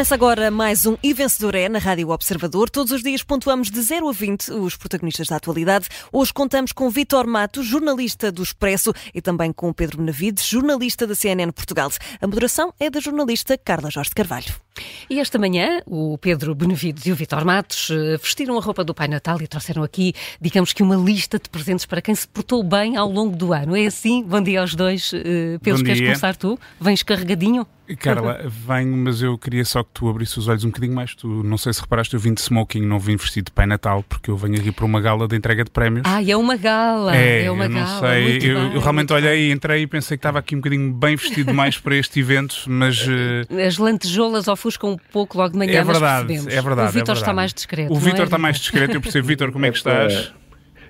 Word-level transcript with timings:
Começa 0.00 0.14
agora 0.14 0.50
mais 0.50 0.86
um 0.86 0.96
E 1.02 1.12
Vencedor 1.12 1.54
é 1.54 1.68
na 1.68 1.78
Rádio 1.78 2.08
Observador. 2.08 2.70
Todos 2.70 2.90
os 2.90 3.02
dias 3.02 3.22
pontuamos 3.22 3.70
de 3.70 3.82
0 3.82 4.08
a 4.08 4.12
20 4.12 4.50
os 4.52 4.74
protagonistas 4.74 5.28
da 5.28 5.36
atualidade. 5.36 5.90
Hoje 6.10 6.32
contamos 6.32 6.72
com 6.72 6.88
Vitor 6.88 7.26
Matos, 7.26 7.66
jornalista 7.66 8.32
do 8.32 8.42
Expresso, 8.42 8.94
e 9.12 9.20
também 9.20 9.52
com 9.52 9.70
Pedro 9.74 9.98
Benavides, 9.98 10.46
jornalista 10.46 11.06
da 11.06 11.14
CNN 11.14 11.52
Portugal. 11.52 11.90
A 12.18 12.26
moderação 12.26 12.72
é 12.80 12.88
da 12.88 12.98
jornalista 12.98 13.58
Carla 13.58 13.90
Jorge 13.90 14.12
Carvalho. 14.12 14.69
E 15.08 15.18
esta 15.18 15.38
manhã, 15.38 15.80
o 15.86 16.16
Pedro 16.18 16.54
Benevides 16.54 17.06
e 17.06 17.12
o 17.12 17.14
Vitor 17.16 17.44
Matos 17.44 17.90
eh, 17.90 18.16
vestiram 18.16 18.56
a 18.56 18.60
roupa 18.60 18.84
do 18.84 18.94
Pai 18.94 19.08
Natal 19.08 19.40
e 19.42 19.46
trouxeram 19.48 19.82
aqui, 19.82 20.14
digamos 20.40 20.72
que, 20.72 20.82
uma 20.82 20.96
lista 20.96 21.38
de 21.38 21.48
presentes 21.48 21.84
para 21.84 22.00
quem 22.00 22.14
se 22.14 22.28
portou 22.28 22.62
bem 22.62 22.96
ao 22.96 23.10
longo 23.10 23.36
do 23.36 23.52
ano. 23.52 23.76
É 23.76 23.86
assim? 23.86 24.22
Bom 24.22 24.40
dia 24.40 24.60
aos 24.60 24.74
dois. 24.74 25.12
Eh, 25.12 25.58
Pedro, 25.62 25.84
queres 25.84 26.00
começar 26.00 26.36
tu? 26.36 26.58
Vens 26.80 27.02
carregadinho? 27.02 27.66
Carla, 27.96 28.40
venho, 28.46 28.96
mas 28.96 29.22
eu 29.22 29.36
queria 29.36 29.64
só 29.64 29.82
que 29.82 29.90
tu 29.92 30.08
abrisse 30.08 30.38
os 30.38 30.46
olhos 30.48 30.64
um 30.64 30.68
bocadinho 30.68 30.94
mais. 30.94 31.14
Tu, 31.14 31.26
não 31.26 31.58
sei 31.58 31.72
se 31.72 31.80
reparaste, 31.80 32.14
eu 32.14 32.20
vim 32.20 32.32
de 32.34 32.40
smoking, 32.40 32.82
não 32.82 32.98
vim 32.98 33.16
vestido 33.16 33.46
de 33.46 33.52
Pai 33.52 33.66
Natal, 33.66 34.04
porque 34.08 34.30
eu 34.30 34.36
venho 34.36 34.56
aqui 34.56 34.70
para 34.70 34.84
uma 34.84 35.00
gala 35.00 35.26
de 35.26 35.36
entrega 35.36 35.64
de 35.64 35.70
prémios. 35.70 36.02
Ah, 36.06 36.22
é 36.22 36.36
uma 36.36 36.56
gala! 36.56 37.16
É, 37.16 37.44
é 37.44 37.50
uma 37.50 37.64
eu 37.64 37.70
gala. 37.70 37.92
Não 37.92 38.00
sei, 38.00 38.38
eu, 38.38 38.58
eu, 38.74 38.80
realmente 38.80 39.12
olhei, 39.12 39.50
entrei 39.50 39.82
e 39.82 39.86
pensei 39.86 40.16
que 40.16 40.20
estava 40.20 40.38
aqui 40.38 40.54
um 40.54 40.58
bocadinho 40.58 40.92
bem 40.92 41.16
vestido 41.16 41.52
mais 41.52 41.78
para 41.78 41.96
este 41.96 42.20
evento, 42.20 42.64
mas. 42.68 43.06
Uh... 43.06 43.58
As 43.66 43.76
lantejoulas 43.78 44.48
ofuscam 44.70 44.90
um 44.90 44.96
pouco 44.96 45.36
logo 45.36 45.52
de 45.52 45.58
manhã, 45.58 45.80
é 45.80 45.84
verdade, 45.84 46.34
mas 46.34 46.46
É 46.46 46.62
verdade. 46.62 46.88
O 46.88 46.92
Vitor 46.92 47.16
é 47.16 47.18
está 47.18 47.32
mais 47.32 47.52
discreto. 47.52 47.92
O 47.92 47.96
Vitor 47.96 48.20
é? 48.20 48.24
está 48.24 48.38
mais 48.38 48.58
discreto, 48.58 48.94
eu 48.94 49.00
percebo. 49.00 49.26
Vitor, 49.26 49.52
como 49.52 49.66
é 49.66 49.70
que 49.70 49.76
estás? 49.78 50.32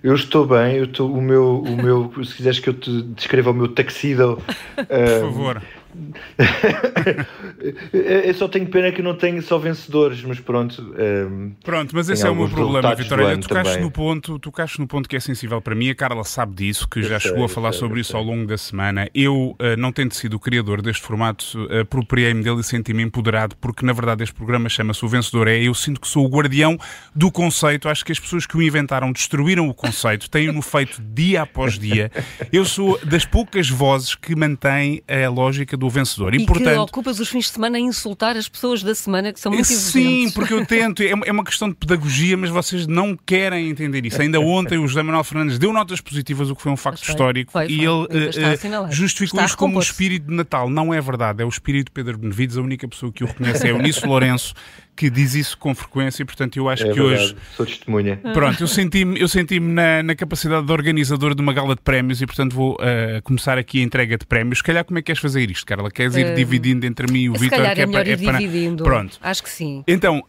Eu 0.03 0.15
estou 0.15 0.47
bem, 0.47 0.77
eu 0.77 0.85
estou, 0.85 1.13
o 1.13 1.21
meu, 1.21 1.61
o 1.61 1.77
meu, 1.77 2.25
se 2.25 2.35
quiseres 2.35 2.59
que 2.59 2.71
eu 2.71 2.75
te 2.75 3.03
descreva 3.03 3.51
o 3.51 3.55
meu 3.55 3.69
taxido. 3.69 4.43
Por 4.75 4.85
uh, 4.85 5.21
favor. 5.21 5.63
eu 7.93 8.35
só 8.35 8.49
tenho 8.49 8.67
pena 8.67 8.93
que 8.93 9.03
não 9.03 9.17
tenho 9.17 9.43
só 9.43 9.59
vencedores, 9.59 10.23
mas 10.23 10.41
pronto. 10.41 10.81
Um, 10.81 10.95
ehm, 10.99 11.51
pronto, 11.65 11.95
mas 11.95 12.09
esse 12.09 12.27
é 12.27 12.31
o 12.31 12.35
meu 12.35 12.49
problema, 12.49 12.95
Vitória. 12.95 13.37
Tocaste 13.39 13.81
no, 13.81 13.91
ponto, 13.91 14.39
tocaste 14.39 14.81
no 14.81 14.87
ponto 14.87 15.09
que 15.09 15.17
é 15.17 15.21
sensível 15.21 15.61
para 15.61 15.75
mim. 15.75 15.91
A 15.91 15.95
Carla 15.95 16.25
sabe 16.25 16.55
disso, 16.55 16.89
que 16.89 17.01
eu 17.01 17.03
já 17.03 17.19
sei, 17.19 17.31
chegou 17.31 17.45
a 17.45 17.49
falar 17.49 17.73
sei, 17.73 17.81
sobre 17.81 18.01
isso 18.01 18.11
sei. 18.11 18.21
ao 18.21 18.25
longo 18.25 18.47
da 18.47 18.57
semana. 18.57 19.09
Eu, 19.15 19.57
uh, 19.59 19.77
não 19.77 19.93
tendo 19.93 20.15
sido 20.15 20.35
o 20.35 20.41
criador 20.41 20.83
deste 20.83 21.03
formato, 21.03 21.45
uh, 21.65 21.81
apropriei-me 21.81 22.43
dele 22.43 22.61
e 22.61 22.65
senti-me 22.65 23.03
empoderado, 23.03 23.57
porque 23.57 23.85
na 23.85 23.93
verdade 23.93 24.23
este 24.23 24.35
programa 24.35 24.69
chama-se 24.69 25.05
O 25.05 25.09
Vencedor 25.09 25.49
é. 25.49 25.61
Eu 25.61 25.75
sinto 25.75 26.01
que 26.01 26.09
sou 26.09 26.25
o 26.25 26.29
guardião 26.29 26.79
do 27.15 27.31
conceito. 27.31 27.89
Acho 27.89 28.05
que 28.05 28.13
as 28.13 28.19
pessoas 28.19 28.47
que 28.47 28.57
o 28.57 28.63
inventaram 28.63 29.13
destruíram 29.13 29.69
o 29.69 29.75
conceito, 29.75 30.31
têm-no 30.31 30.63
feito 30.63 31.03
dia 31.03 31.43
após 31.43 31.79
dia. 31.79 32.11
Eu 32.53 32.65
sou 32.65 32.99
das 33.05 33.25
poucas 33.25 33.69
vozes 33.69 34.15
que 34.15 34.37
mantém 34.37 35.03
a 35.09 35.29
lógica 35.29 35.77
do 35.81 35.89
vencedor. 35.89 36.35
E, 36.35 36.43
e 36.43 36.47
portanto, 36.47 36.75
que 36.75 36.79
ocupas 36.79 37.19
os 37.19 37.29
fins 37.29 37.47
de 37.47 37.53
semana 37.53 37.79
a 37.79 37.81
insultar 37.81 38.37
as 38.37 38.49
pessoas 38.49 38.83
da 38.83 38.95
semana 38.95 39.33
que 39.33 39.41
são 39.41 39.51
muito. 39.51 39.65
Sim, 39.65 40.31
porque 40.31 40.53
eu 40.53 40.65
tento. 40.65 41.03
É, 41.03 41.11
é 41.11 41.33
uma 41.33 41.43
questão 41.43 41.69
de 41.69 41.75
pedagogia, 41.75 42.37
mas 42.37 42.51
vocês 42.51 42.87
não 42.87 43.17
querem 43.17 43.69
entender 43.69 44.05
isso. 44.05 44.21
Ainda 44.21 44.39
ontem 44.39 44.79
o 44.79 44.87
José 44.87 45.03
Manuel 45.03 45.25
Fernandes 45.25 45.59
deu 45.59 45.73
notas 45.73 46.01
positivas, 46.01 46.51
o 46.51 46.55
que 46.55 46.63
foi 46.63 46.71
um 46.71 46.77
facto 46.77 47.05
foi, 47.05 47.13
histórico, 47.13 47.51
foi, 47.51 47.67
foi. 47.67 47.75
e 47.75 47.81
ele 47.81 47.89
uh, 47.89 48.93
justificou 48.93 49.43
isso 49.43 49.57
como 49.57 49.79
o 49.79 49.83
espírito 49.83 50.29
de 50.29 50.35
Natal. 50.35 50.69
Não 50.69 50.93
é 50.93 51.01
verdade, 51.01 51.43
é 51.43 51.47
o 51.47 51.49
espírito 51.49 51.87
de 51.87 51.93
Pedro 51.93 52.19
Benevides. 52.19 52.59
A 52.59 52.61
única 52.61 52.87
pessoa 52.87 53.11
que 53.11 53.25
o 53.25 53.27
reconhece 53.27 53.67
é 53.67 53.73
o 53.75 53.79
Nisso 53.79 54.07
Lourenço, 54.07 54.55
que 55.01 55.09
diz 55.09 55.35
isso 55.35 55.57
com 55.57 55.75
frequência, 55.75 56.23
e 56.23 56.27
portanto 56.27 56.59
eu 56.59 56.69
acho 56.69 56.87
é 56.87 56.93
que 56.93 57.01
verdade. 57.01 57.23
hoje. 57.23 57.37
Sou 57.57 57.65
testemunha. 57.65 58.21
Pronto, 58.35 58.63
eu 58.63 58.69
senti-me 58.69 59.19
eu 59.19 59.29
senti 59.29 59.59
na, 59.59 60.03
na 60.03 60.15
capacidade 60.15 60.67
de 60.67 60.71
organizador 60.71 61.35
de 61.35 61.41
uma 61.41 61.55
gala 61.55 61.75
de 61.75 61.81
prémios 61.81 62.21
e 62.21 62.27
portanto 62.27 62.55
vou 62.55 62.75
uh, 62.75 63.23
começar 63.23 63.57
aqui 63.57 63.81
a 63.81 63.83
entrega 63.83 64.19
de 64.19 64.27
prémios. 64.27 64.59
Se 64.59 64.65
calhar, 64.65 64.85
como 64.85 64.99
é 64.99 65.01
que 65.01 65.07
queres 65.07 65.23
fazer 65.23 65.51
isto, 65.51 65.65
Carla? 65.65 65.91
Queres 65.91 66.17
ir 66.17 66.27
uh, 66.27 66.35
dividindo 66.35 66.85
entre 66.85 67.11
mim 67.11 67.21
e 67.21 67.31
o 67.31 67.33
Vitor? 67.33 67.45
Se 67.45 67.51
calhar 67.51 67.79
é, 67.79 67.81
é 67.81 67.87
melhor 67.87 68.03
para, 68.03 68.11
ir 68.11 68.13
é 68.13 68.25
para... 68.27 68.39
dividindo. 68.39 68.85
Pronto. 68.85 69.19
Acho 69.23 69.43
que 69.43 69.49
sim. 69.49 69.83
Então, 69.89 70.23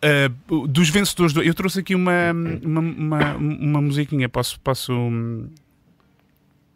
uh, 0.50 0.68
dos 0.68 0.90
vencedores, 0.90 1.34
do... 1.34 1.44
eu 1.44 1.54
trouxe 1.54 1.82
aqui 1.82 1.94
uma, 1.94 2.32
uma, 2.64 2.80
uma, 2.80 3.36
uma 3.36 3.82
musiquinha. 3.82 4.30
Posso. 4.30 4.58
posso... 4.62 4.94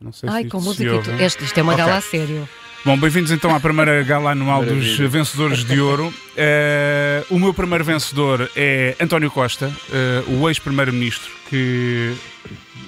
Não 0.01 0.11
sei 0.11 0.29
Ai, 0.29 0.43
se 0.43 0.49
com 0.49 0.59
música. 0.59 1.01
Tu... 1.01 1.11
Este, 1.11 1.45
isto 1.45 1.57
é 1.57 1.63
uma 1.63 1.73
okay. 1.73 1.85
gala 1.85 1.97
a 1.97 2.01
sério. 2.01 2.49
Bom, 2.85 2.95
bem-vindos 2.95 3.31
então 3.31 3.49
à 3.55 3.59
primeira 3.59 4.03
gala 4.03 4.33
anual 4.33 4.63
dos 4.63 4.95
vencedores 4.99 5.65
de 5.65 5.81
ouro. 5.81 6.09
Uh, 6.09 7.33
o 7.33 7.39
meu 7.39 7.51
primeiro 7.51 7.83
vencedor 7.83 8.47
é 8.55 8.95
António 9.01 9.31
Costa, 9.31 9.73
uh, 9.89 10.39
o 10.39 10.47
ex-primeiro-ministro 10.47 11.31
que 11.49 12.15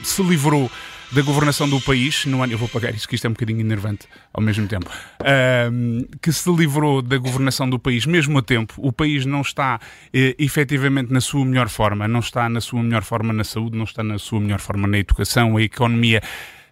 se 0.04 0.22
livrou 0.22 0.70
da 1.12 1.24
governação 1.24 1.68
do 1.68 1.82
país 1.82 2.28
no 2.28 2.44
ano. 2.44 2.54
Eu 2.54 2.60
vou 2.60 2.70
pagar 2.70 2.94
isso, 2.94 3.08
que 3.08 3.16
isto 3.16 3.26
é 3.26 3.30
um 3.30 3.34
bocadinho 3.34 3.60
enervante 3.60 4.08
ao 4.32 4.44
mesmo 4.44 4.68
tempo. 4.68 4.88
Uh, 5.20 6.08
que 6.22 6.32
se 6.32 6.48
livrou 6.52 7.02
da 7.02 7.18
governação 7.18 7.68
do 7.68 7.80
país 7.80 8.06
mesmo 8.06 8.38
a 8.38 8.44
tempo. 8.44 8.76
O 8.78 8.94
país 8.94 9.26
não 9.26 9.42
está 9.42 9.80
eh, 10.14 10.36
efetivamente 10.38 11.12
na 11.12 11.22
sua 11.22 11.44
melhor 11.44 11.70
forma, 11.70 12.08
não 12.08 12.20
está 12.20 12.48
na 12.48 12.62
sua 12.62 12.84
melhor 12.84 13.04
forma 13.04 13.34
na 13.34 13.44
saúde, 13.44 13.76
não 13.76 13.86
está 13.86 14.04
na 14.04 14.20
sua 14.20 14.40
melhor 14.40 14.60
forma 14.60 14.88
na 14.88 15.00
educação, 15.00 15.58
a 15.58 15.62
economia 15.64 16.22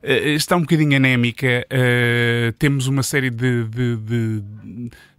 está 0.05 0.55
um 0.55 0.61
bocadinho 0.61 0.95
anémica, 0.95 1.65
uh, 1.71 2.51
temos 2.53 2.87
uma 2.87 3.03
série 3.03 3.29
de, 3.29 3.63
de, 3.65 3.97
de, 3.97 4.43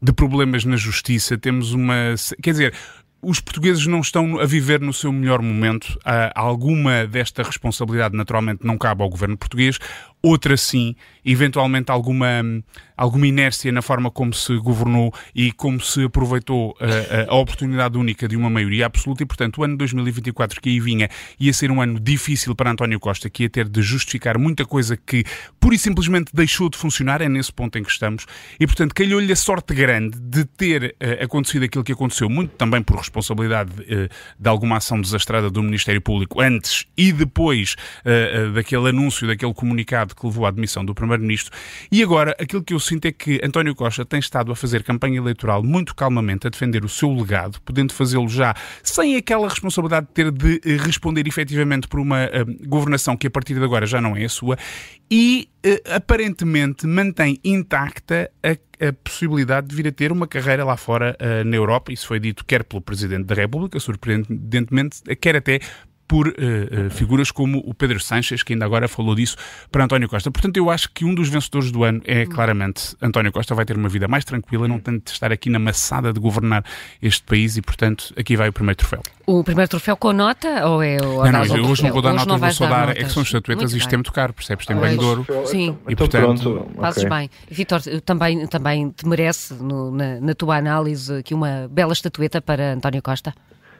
de, 0.00 0.12
problemas 0.12 0.64
na 0.64 0.76
justiça, 0.76 1.36
temos 1.36 1.72
uma. 1.72 2.14
Quer 2.42 2.50
dizer. 2.50 2.74
Os 3.22 3.40
portugueses 3.40 3.86
não 3.86 4.00
estão 4.00 4.38
a 4.38 4.44
viver 4.44 4.80
no 4.80 4.92
seu 4.92 5.10
melhor 5.10 5.42
momento. 5.42 5.98
Uh, 6.00 6.30
alguma 6.32 7.06
desta 7.08 7.42
responsabilidade, 7.42 8.14
naturalmente, 8.14 8.64
não 8.64 8.78
cabe 8.78 9.02
ao 9.02 9.08
governo 9.08 9.36
português 9.36 9.78
outra 10.26 10.56
sim, 10.56 10.96
eventualmente 11.24 11.90
alguma, 11.90 12.42
alguma 12.96 13.28
inércia 13.28 13.70
na 13.70 13.80
forma 13.80 14.10
como 14.10 14.34
se 14.34 14.56
governou 14.56 15.14
e 15.32 15.52
como 15.52 15.80
se 15.80 16.04
aproveitou 16.04 16.76
a, 16.80 16.86
eh, 16.86 17.26
a, 17.28 17.34
oportunidade 17.36 17.96
única 17.96 18.26
de 18.26 18.36
uma 18.36 18.50
maioria 18.50 18.86
absoluta 18.86 19.22
e, 19.22 19.26
portanto, 19.26 19.58
o 19.58 19.64
ano 19.64 19.76
2024 19.76 20.60
que 20.60 20.68
aí 20.68 20.80
vinha 20.80 21.08
ia 21.38 21.52
ser 21.52 21.70
um 21.70 21.80
ano 21.80 22.00
difícil 22.00 22.56
para 22.56 22.72
António 22.72 22.98
Costa, 22.98 23.30
que 23.30 23.44
ia 23.44 23.50
ter 23.50 23.68
de 23.68 23.80
justificar 23.82 24.36
muita 24.36 24.64
coisa 24.64 24.96
que 24.96 25.24
pura 25.60 25.76
e 25.76 25.78
simplesmente 25.78 26.34
deixou 26.34 26.68
de 26.68 26.76
funcionar, 26.76 27.20
é 27.22 27.28
nesse 27.28 27.52
ponto 27.52 27.78
em 27.78 27.84
que 27.84 27.90
estamos, 27.90 28.26
e, 28.58 28.66
portanto, 28.66 28.94
calhou-lhe 28.94 29.32
a 29.32 29.36
sorte 29.36 29.74
grande 29.74 30.18
de 30.18 30.44
ter 30.44 30.96
uh, 31.00 31.24
acontecido 31.24 31.64
aquilo 31.64 31.84
que 31.84 31.92
aconteceu, 31.92 32.28
muito 32.28 32.50
também 32.56 32.82
por 32.82 32.96
responsabilidade 32.96 33.70
uh, 33.80 34.08
de 34.38 34.48
alguma 34.48 34.78
ação 34.78 35.00
desastrada 35.00 35.50
do 35.50 35.62
Ministério 35.62 36.00
Público 36.00 36.40
antes 36.40 36.84
e 36.96 37.12
depois 37.12 37.76
uh, 38.04 38.52
daquele 38.52 38.88
anúncio, 38.88 39.26
daquele 39.26 39.54
comunicado 39.54 40.15
que 40.16 40.26
levou 40.26 40.46
à 40.46 40.48
admissão 40.48 40.84
do 40.84 40.94
Primeiro-Ministro. 40.94 41.56
E 41.90 42.02
agora, 42.02 42.36
aquilo 42.40 42.62
que 42.62 42.74
eu 42.74 42.80
sinto 42.80 43.06
é 43.06 43.12
que 43.12 43.40
António 43.44 43.74
Costa 43.74 44.04
tem 44.04 44.18
estado 44.18 44.50
a 44.50 44.56
fazer 44.56 44.82
campanha 44.82 45.18
eleitoral 45.18 45.62
muito 45.62 45.94
calmamente, 45.94 46.46
a 46.46 46.50
defender 46.50 46.84
o 46.84 46.88
seu 46.88 47.12
legado, 47.12 47.60
podendo 47.62 47.92
fazê-lo 47.92 48.28
já 48.28 48.54
sem 48.82 49.16
aquela 49.16 49.48
responsabilidade 49.48 50.06
de 50.06 50.12
ter 50.12 50.30
de 50.30 50.60
eh, 50.64 50.76
responder 50.76 51.26
efetivamente 51.26 51.88
por 51.88 52.00
uma 52.00 52.26
uh, 52.26 52.68
governação 52.68 53.16
que 53.16 53.26
a 53.26 53.30
partir 53.30 53.54
de 53.54 53.64
agora 53.64 53.86
já 53.86 54.00
não 54.00 54.16
é 54.16 54.24
a 54.24 54.28
sua, 54.28 54.56
e 55.10 55.48
uh, 55.64 55.94
aparentemente 55.94 56.86
mantém 56.86 57.38
intacta 57.44 58.30
a, 58.42 58.86
a, 58.86 58.92
possibilidade 58.92 59.68
de 59.68 59.76
vir 59.76 59.88
a 59.88 59.92
ter 59.92 60.12
uma 60.12 60.26
carreira 60.26 60.64
lá 60.64 60.76
fora 60.76 61.16
uh, 61.20 61.44
na 61.44 61.56
Europa. 61.56 61.92
Isso 61.92 62.06
foi 62.06 62.20
dito 62.20 62.44
quer 62.44 62.64
pelo 62.64 62.80
Presidente 62.80 63.24
da 63.24 63.34
República, 63.34 63.78
surpreendentemente, 63.78 65.02
quer 65.20 65.36
até 65.36 65.60
por 66.06 66.28
uh, 66.28 66.30
uh, 66.30 66.90
figuras 66.90 67.30
como 67.30 67.62
o 67.66 67.74
Pedro 67.74 68.00
Sanches, 68.00 68.42
que 68.42 68.52
ainda 68.52 68.64
agora 68.64 68.88
falou 68.88 69.14
disso 69.14 69.36
para 69.70 69.84
António 69.84 70.08
Costa. 70.08 70.30
Portanto, 70.30 70.56
eu 70.56 70.70
acho 70.70 70.90
que 70.92 71.04
um 71.04 71.14
dos 71.14 71.28
vencedores 71.28 71.70
do 71.70 71.84
ano 71.84 72.00
é 72.04 72.24
claramente 72.26 72.96
António 73.02 73.32
Costa. 73.32 73.54
Vai 73.54 73.64
ter 73.64 73.76
uma 73.76 73.88
vida 73.88 74.06
mais 74.06 74.24
tranquila, 74.24 74.68
não 74.68 74.78
tem 74.78 74.98
de 74.98 75.10
estar 75.10 75.32
aqui 75.32 75.50
na 75.50 75.58
maçada 75.58 76.12
de 76.12 76.20
governar 76.20 76.64
este 77.02 77.22
país 77.22 77.56
e, 77.56 77.62
portanto, 77.62 78.12
aqui 78.16 78.36
vai 78.36 78.48
o 78.48 78.52
primeiro 78.52 78.76
troféu. 78.76 79.02
O 79.26 79.42
primeiro 79.42 79.68
troféu 79.68 79.96
com 79.96 80.12
nota 80.12 80.66
ou 80.68 80.82
é 80.82 80.96
o 80.98 81.24
Não, 81.24 81.32
não, 81.32 81.56
eu 81.56 81.66
hoje 81.66 81.82
não 81.82 81.92
vou 81.92 82.00
dar 82.00 82.14
hoje 82.14 82.26
nota, 82.26 82.38
vou 82.38 82.52
só 82.52 82.66
dar. 82.68 82.86
Notas. 82.88 83.02
É 83.02 83.06
que 83.06 83.12
são 83.12 83.22
estatuetas 83.22 83.72
e 83.72 83.78
isto 83.78 83.92
é 83.92 83.96
muito 83.96 84.12
caro, 84.12 84.32
percebes? 84.32 84.66
Tem 84.66 84.76
bem 84.76 84.96
de 84.96 85.04
ouro. 85.04 85.26
Sim. 85.46 85.76
E, 85.88 85.92
então, 85.92 86.08
portanto, 86.08 86.42
pronto. 86.42 86.70
Fazes 86.80 87.04
okay. 87.04 87.18
bem. 87.18 87.30
Vitor, 87.50 87.80
também, 88.04 88.46
também 88.46 88.90
te 88.90 89.06
merece, 89.06 89.54
no, 89.54 89.90
na, 89.90 90.20
na 90.20 90.34
tua 90.34 90.56
análise, 90.56 91.12
aqui 91.16 91.34
uma 91.34 91.68
bela 91.70 91.92
estatueta 91.92 92.40
para 92.40 92.74
António 92.74 93.02
Costa? 93.02 93.34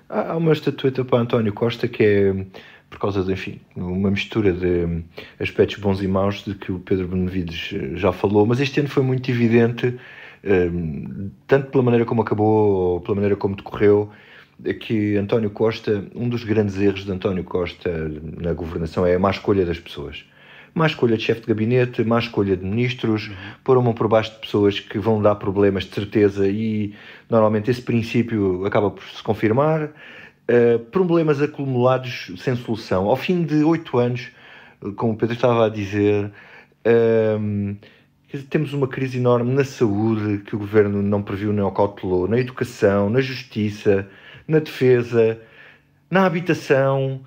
Há 0.08 0.36
uma 0.36 0.52
estatueta 0.52 1.04
para 1.04 1.18
António 1.18 1.52
Costa 1.52 1.88
que 1.88 2.02
é 2.02 2.46
por 2.88 3.00
causa 3.00 3.24
de, 3.24 3.32
enfim, 3.32 3.60
uma 3.74 4.10
mistura 4.10 4.52
de 4.52 5.02
aspectos 5.40 5.78
bons 5.78 6.00
e 6.00 6.06
maus 6.06 6.44
de 6.44 6.54
que 6.54 6.70
o 6.70 6.78
Pedro 6.78 7.08
Benevides 7.08 7.72
eh, 7.72 7.96
já 7.96 8.12
falou, 8.12 8.46
mas 8.46 8.60
este 8.60 8.78
ano 8.78 8.88
foi 8.88 9.02
muito 9.02 9.28
evidente, 9.28 9.98
eh, 10.44 10.70
tanto 11.48 11.70
pela 11.70 11.82
maneira 11.82 12.04
como 12.04 12.22
acabou, 12.22 12.94
ou 12.94 13.00
pela 13.00 13.16
maneira 13.16 13.34
como 13.36 13.56
decorreu, 13.56 14.10
que 14.80 15.16
António 15.16 15.50
Costa, 15.50 16.06
um 16.14 16.28
dos 16.28 16.44
grandes 16.44 16.78
erros 16.78 17.04
de 17.04 17.12
António 17.12 17.44
Costa 17.44 17.90
na 18.40 18.52
governação 18.52 19.04
é 19.04 19.16
a 19.16 19.18
má 19.18 19.30
escolha 19.30 19.66
das 19.66 19.78
pessoas. 19.78 20.24
Má 20.76 20.86
escolha 20.86 21.16
de 21.16 21.22
chefe 21.22 21.40
de 21.40 21.46
gabinete, 21.46 22.04
má 22.04 22.18
escolha 22.18 22.54
de 22.54 22.62
ministros, 22.62 23.30
pôr 23.64 23.78
a 23.78 23.80
mão 23.80 23.94
por 23.94 24.08
baixo 24.08 24.32
de 24.32 24.40
pessoas 24.40 24.78
que 24.78 24.98
vão 24.98 25.22
dar 25.22 25.36
problemas 25.36 25.84
de 25.84 25.94
certeza 25.94 26.46
e 26.46 26.94
normalmente 27.30 27.70
esse 27.70 27.80
princípio 27.80 28.62
acaba 28.66 28.90
por 28.90 29.02
se 29.04 29.22
confirmar. 29.22 29.84
Uh, 29.84 30.78
problemas 30.90 31.40
acumulados 31.40 32.30
sem 32.36 32.54
solução. 32.56 33.06
Ao 33.06 33.16
fim 33.16 33.42
de 33.42 33.64
oito 33.64 33.96
anos, 33.96 34.28
como 34.96 35.14
o 35.14 35.16
Pedro 35.16 35.34
estava 35.34 35.64
a 35.64 35.70
dizer, 35.70 36.30
uh, 36.86 37.76
temos 38.50 38.74
uma 38.74 38.86
crise 38.86 39.16
enorme 39.16 39.54
na 39.54 39.64
saúde 39.64 40.44
que 40.44 40.54
o 40.54 40.58
governo 40.58 41.00
não 41.00 41.22
previu 41.22 41.54
nem 41.54 41.72
cautelou, 41.72 42.28
na 42.28 42.38
educação, 42.38 43.08
na 43.08 43.22
justiça, 43.22 44.06
na 44.46 44.58
defesa, 44.58 45.40
na 46.10 46.26
habitação 46.26 47.22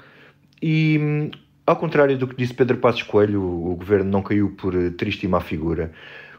e, 0.61 1.31
ao 1.69 1.75
contrário 1.75 2.17
do 2.17 2.27
que 2.27 2.35
disse 2.35 2.51
Pedro 2.51 2.77
Passos 2.77 3.03
Coelho, 3.03 3.43
o 3.43 3.75
governo 3.75 4.09
não 4.09 4.23
caiu 4.23 4.49
por 4.57 4.73
triste 4.97 5.25
e 5.25 5.27
má 5.27 5.39
figura. 5.39 5.91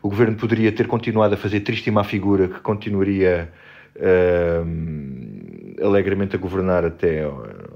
O 0.02 0.08
governo 0.08 0.36
poderia 0.36 0.72
ter 0.72 0.88
continuado 0.88 1.34
a 1.34 1.36
fazer 1.36 1.60
triste 1.60 1.86
e 1.86 1.90
má 1.92 2.02
figura, 2.02 2.48
que 2.48 2.58
continuaria 2.58 3.48
uh, 3.94 4.66
alegremente 5.86 6.34
a 6.34 6.38
governar 6.38 6.84
até 6.84 7.24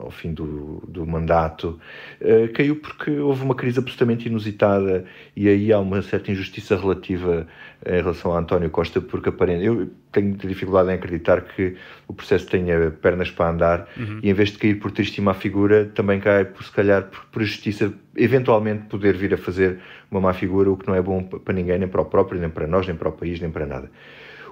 ao, 0.05 0.11
fim 0.11 0.33
do, 0.33 0.83
do 0.87 1.07
mandato, 1.07 1.79
uh, 2.21 2.53
caiu 2.53 2.77
porque 2.77 3.11
houve 3.11 3.43
uma 3.43 3.55
crise 3.55 3.79
absolutamente 3.79 4.29
inusitada 4.29 5.05
e 5.35 5.49
aí 5.49 5.73
há 5.73 5.79
uma 5.79 6.03
certa 6.03 6.31
injustiça 6.31 6.77
relativa 6.77 7.47
em 7.87 7.97
relação 7.97 8.35
a 8.35 8.39
António 8.39 8.71
Costa, 8.71 9.01
porque 9.01 9.29
aparente, 9.29 9.65
eu 9.65 9.91
tenho 10.11 10.35
dificuldade 10.35 10.91
em 10.91 10.95
acreditar 10.95 11.43
que 11.43 11.77
o 12.09 12.15
processo 12.15 12.47
tenha 12.47 12.91
pernas 12.91 13.31
para 13.31 13.51
andar 13.51 13.89
uhum. 13.97 14.21
e 14.23 14.31
em 14.31 14.33
vez 14.33 14.51
de 14.51 14.59
cair 14.59 14.77
por 14.77 14.91
triste 14.91 15.19
e 15.19 15.21
má 15.21 15.35
figura, 15.35 15.85
também 15.95 16.21
cai 16.21 16.45
por 16.45 16.65
se 16.65 16.73
calhar 16.73 17.05
por, 17.05 17.25
por 17.27 17.43
justiça, 17.43 17.93
eventualmente 18.17 18.85
poder 18.85 19.17
vir 19.17 19.35
a 19.35 19.37
fazer 19.37 19.81
uma 20.11 20.21
má 20.21 20.33
figura, 20.33 20.71
o 20.71 20.77
que 20.77 20.87
não 20.87 20.95
é 20.95 21.03
bom 21.03 21.23
para 21.23 21.53
ninguém, 21.53 21.79
nem 21.79 21.89
para 21.89 22.01
o 22.01 22.05
próprio, 22.07 22.41
nem 22.41 22.49
para 22.49 22.67
nós, 22.67 22.87
nem 22.87 22.97
para 22.97 23.09
o 23.09 23.13
país, 23.13 23.41
nem 23.41 23.51
para 23.51 23.67
nada. 23.67 23.91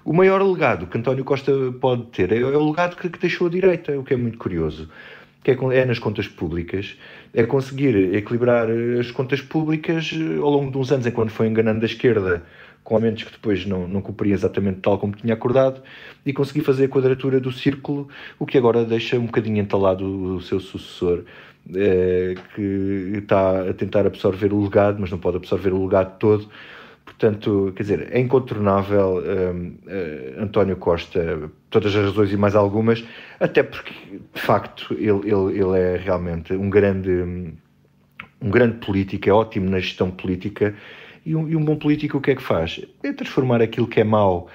O 0.05 0.13
maior 0.13 0.43
legado 0.43 0.87
que 0.87 0.99
António 0.99 1.25
Costa 1.25 1.53
pode 1.81 2.07
ter 2.07 2.33
é, 2.33 2.41
é 2.41 2.45
o 2.45 2.71
legado 2.71 2.97
que, 2.97 3.09
que 3.09 3.19
deixou 3.19 3.47
a 3.47 3.51
direita, 3.51 3.97
o 3.99 4.03
que 4.03 4.13
é 4.13 4.17
muito 4.17 4.37
curioso. 4.37 4.91
Que 5.43 5.51
é, 5.51 5.55
é 5.55 5.85
nas 5.85 5.99
contas 5.99 6.29
públicas, 6.29 6.97
é 7.35 7.45
conseguir 7.45 8.15
equilibrar 8.15 8.69
as 8.99 9.11
contas 9.11 9.41
públicas 9.41 10.13
eh, 10.13 10.39
ao 10.39 10.51
longo 10.51 10.71
de 10.71 10.79
uns 10.79 10.93
anos, 10.93 11.07
enquanto 11.07 11.31
foi 11.31 11.49
enganando 11.49 11.83
a 11.83 11.87
esquerda 11.87 12.43
com 12.85 12.97
aumentos 12.97 13.25
que 13.25 13.33
depois 13.33 13.65
não, 13.65 13.87
não 13.87 14.01
cumpriam 14.01 14.35
exatamente 14.35 14.81
tal 14.81 14.99
como 14.99 15.15
tinha 15.15 15.35
acordado, 15.35 15.83
e 16.27 16.33
conseguir 16.33 16.63
fazer 16.63 16.85
a 16.85 16.89
quadratura 16.89 17.41
do 17.41 17.53
círculo, 17.53 18.09
o 18.39 18.47
que 18.47 18.59
agora 18.59 18.85
deixa 18.85 19.19
um 19.19 19.27
bocadinho 19.27 19.59
entalado 19.59 20.05
o 20.37 20.41
seu 20.41 20.59
sucessor, 20.61 21.25
é, 21.75 22.35
que 22.55 23.13
está 23.19 23.69
a 23.69 23.73
tentar 23.73 24.07
absorver 24.07 24.53
o 24.53 24.63
legado, 24.63 24.99
mas 25.01 25.11
não 25.11 25.19
pode 25.19 25.37
absorver 25.37 25.73
o 25.73 25.85
legado 25.85 26.19
todo, 26.19 26.49
Portanto, 27.23 27.73
quer 27.77 27.85
dizer, 27.85 28.09
é 28.11 28.19
incontornável 28.19 29.23
um, 29.23 29.77
uh, 29.87 30.43
António 30.43 30.77
Costa, 30.77 31.49
todas 31.71 31.95
as 31.95 32.07
razões 32.07 32.33
e 32.33 32.37
mais 32.37 32.57
algumas, 32.57 33.05
até 33.39 33.63
porque, 33.63 33.95
de 34.35 34.41
facto, 34.41 34.93
ele, 34.95 35.31
ele, 35.31 35.61
ele 35.61 35.79
é 35.79 35.97
realmente 35.99 36.53
um 36.53 36.69
grande, 36.69 37.13
um 38.41 38.51
grande 38.51 38.85
político, 38.85 39.29
é 39.29 39.33
ótimo 39.33 39.71
na 39.71 39.79
gestão 39.79 40.11
política, 40.11 40.75
e 41.25 41.37
um, 41.37 41.49
e 41.49 41.55
um 41.55 41.65
bom 41.65 41.77
político 41.77 42.19
o 42.19 42.21
que 42.21 42.33
é 42.33 42.35
que 42.35 42.43
faz? 42.43 42.85
É 43.05 43.13
transformar 43.13 43.63
aquilo 43.63 43.87
que 43.87 44.01
é 44.01 44.05
mau 44.05 44.49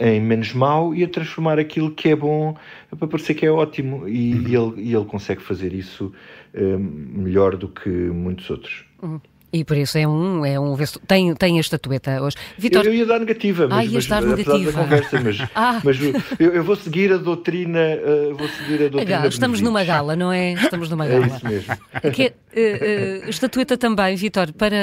em 0.00 0.20
menos 0.20 0.52
mau 0.52 0.92
e 0.92 1.04
a 1.04 1.08
transformar 1.08 1.60
aquilo 1.60 1.92
que 1.92 2.08
é 2.08 2.16
bom 2.16 2.56
para 2.98 3.06
parecer 3.06 3.34
que 3.34 3.46
é 3.46 3.50
ótimo. 3.50 4.08
E, 4.08 4.34
uhum. 4.34 4.48
e 4.48 4.56
ele, 4.56 4.90
e 4.90 4.92
ele 4.92 5.04
consegue 5.04 5.40
fazer 5.40 5.72
isso 5.72 6.12
um, 6.52 6.78
melhor 7.22 7.56
do 7.56 7.68
que 7.68 7.88
muitos 7.88 8.50
outros. 8.50 8.84
Uhum. 9.00 9.20
E 9.50 9.64
por 9.64 9.76
isso 9.76 9.96
é 9.96 10.06
um, 10.06 10.44
é 10.44 10.60
um 10.60 10.76
tem, 11.06 11.34
tem 11.34 11.56
a 11.56 11.60
estatueta 11.60 12.22
hoje. 12.22 12.36
Vitor... 12.58 12.84
Eu, 12.84 12.92
eu 12.92 12.98
ia 12.98 13.06
dar 13.06 13.18
negativa, 13.18 13.66
mas, 13.66 13.88
ah, 13.88 13.90
mas 13.92 14.06
dar 14.06 14.22
negativa. 14.22 14.72
da 14.72 14.78
conversa, 14.82 15.20
mas, 15.20 15.38
ah. 15.54 15.80
mas 15.82 15.98
eu, 16.38 16.52
eu, 16.52 16.62
vou 16.62 16.76
seguir 16.76 17.12
a 17.12 17.16
doutrina, 17.16 17.78
uh, 17.80 18.34
vou 18.34 18.48
seguir 18.48 18.84
a 18.84 18.88
doutrina. 18.88 19.26
estamos 19.26 19.60
numa 19.62 19.82
gala, 19.84 20.14
não 20.14 20.30
é? 20.30 20.52
Estamos 20.52 20.90
numa 20.90 21.06
é 21.06 21.08
gala. 21.08 21.24
É 21.24 21.28
isso 21.28 21.46
mesmo. 21.46 21.76
Que, 22.12 22.26
uh, 22.26 23.26
uh, 23.26 23.30
estatueta 23.30 23.78
também, 23.78 24.16
Vitor, 24.16 24.52
para 24.52 24.76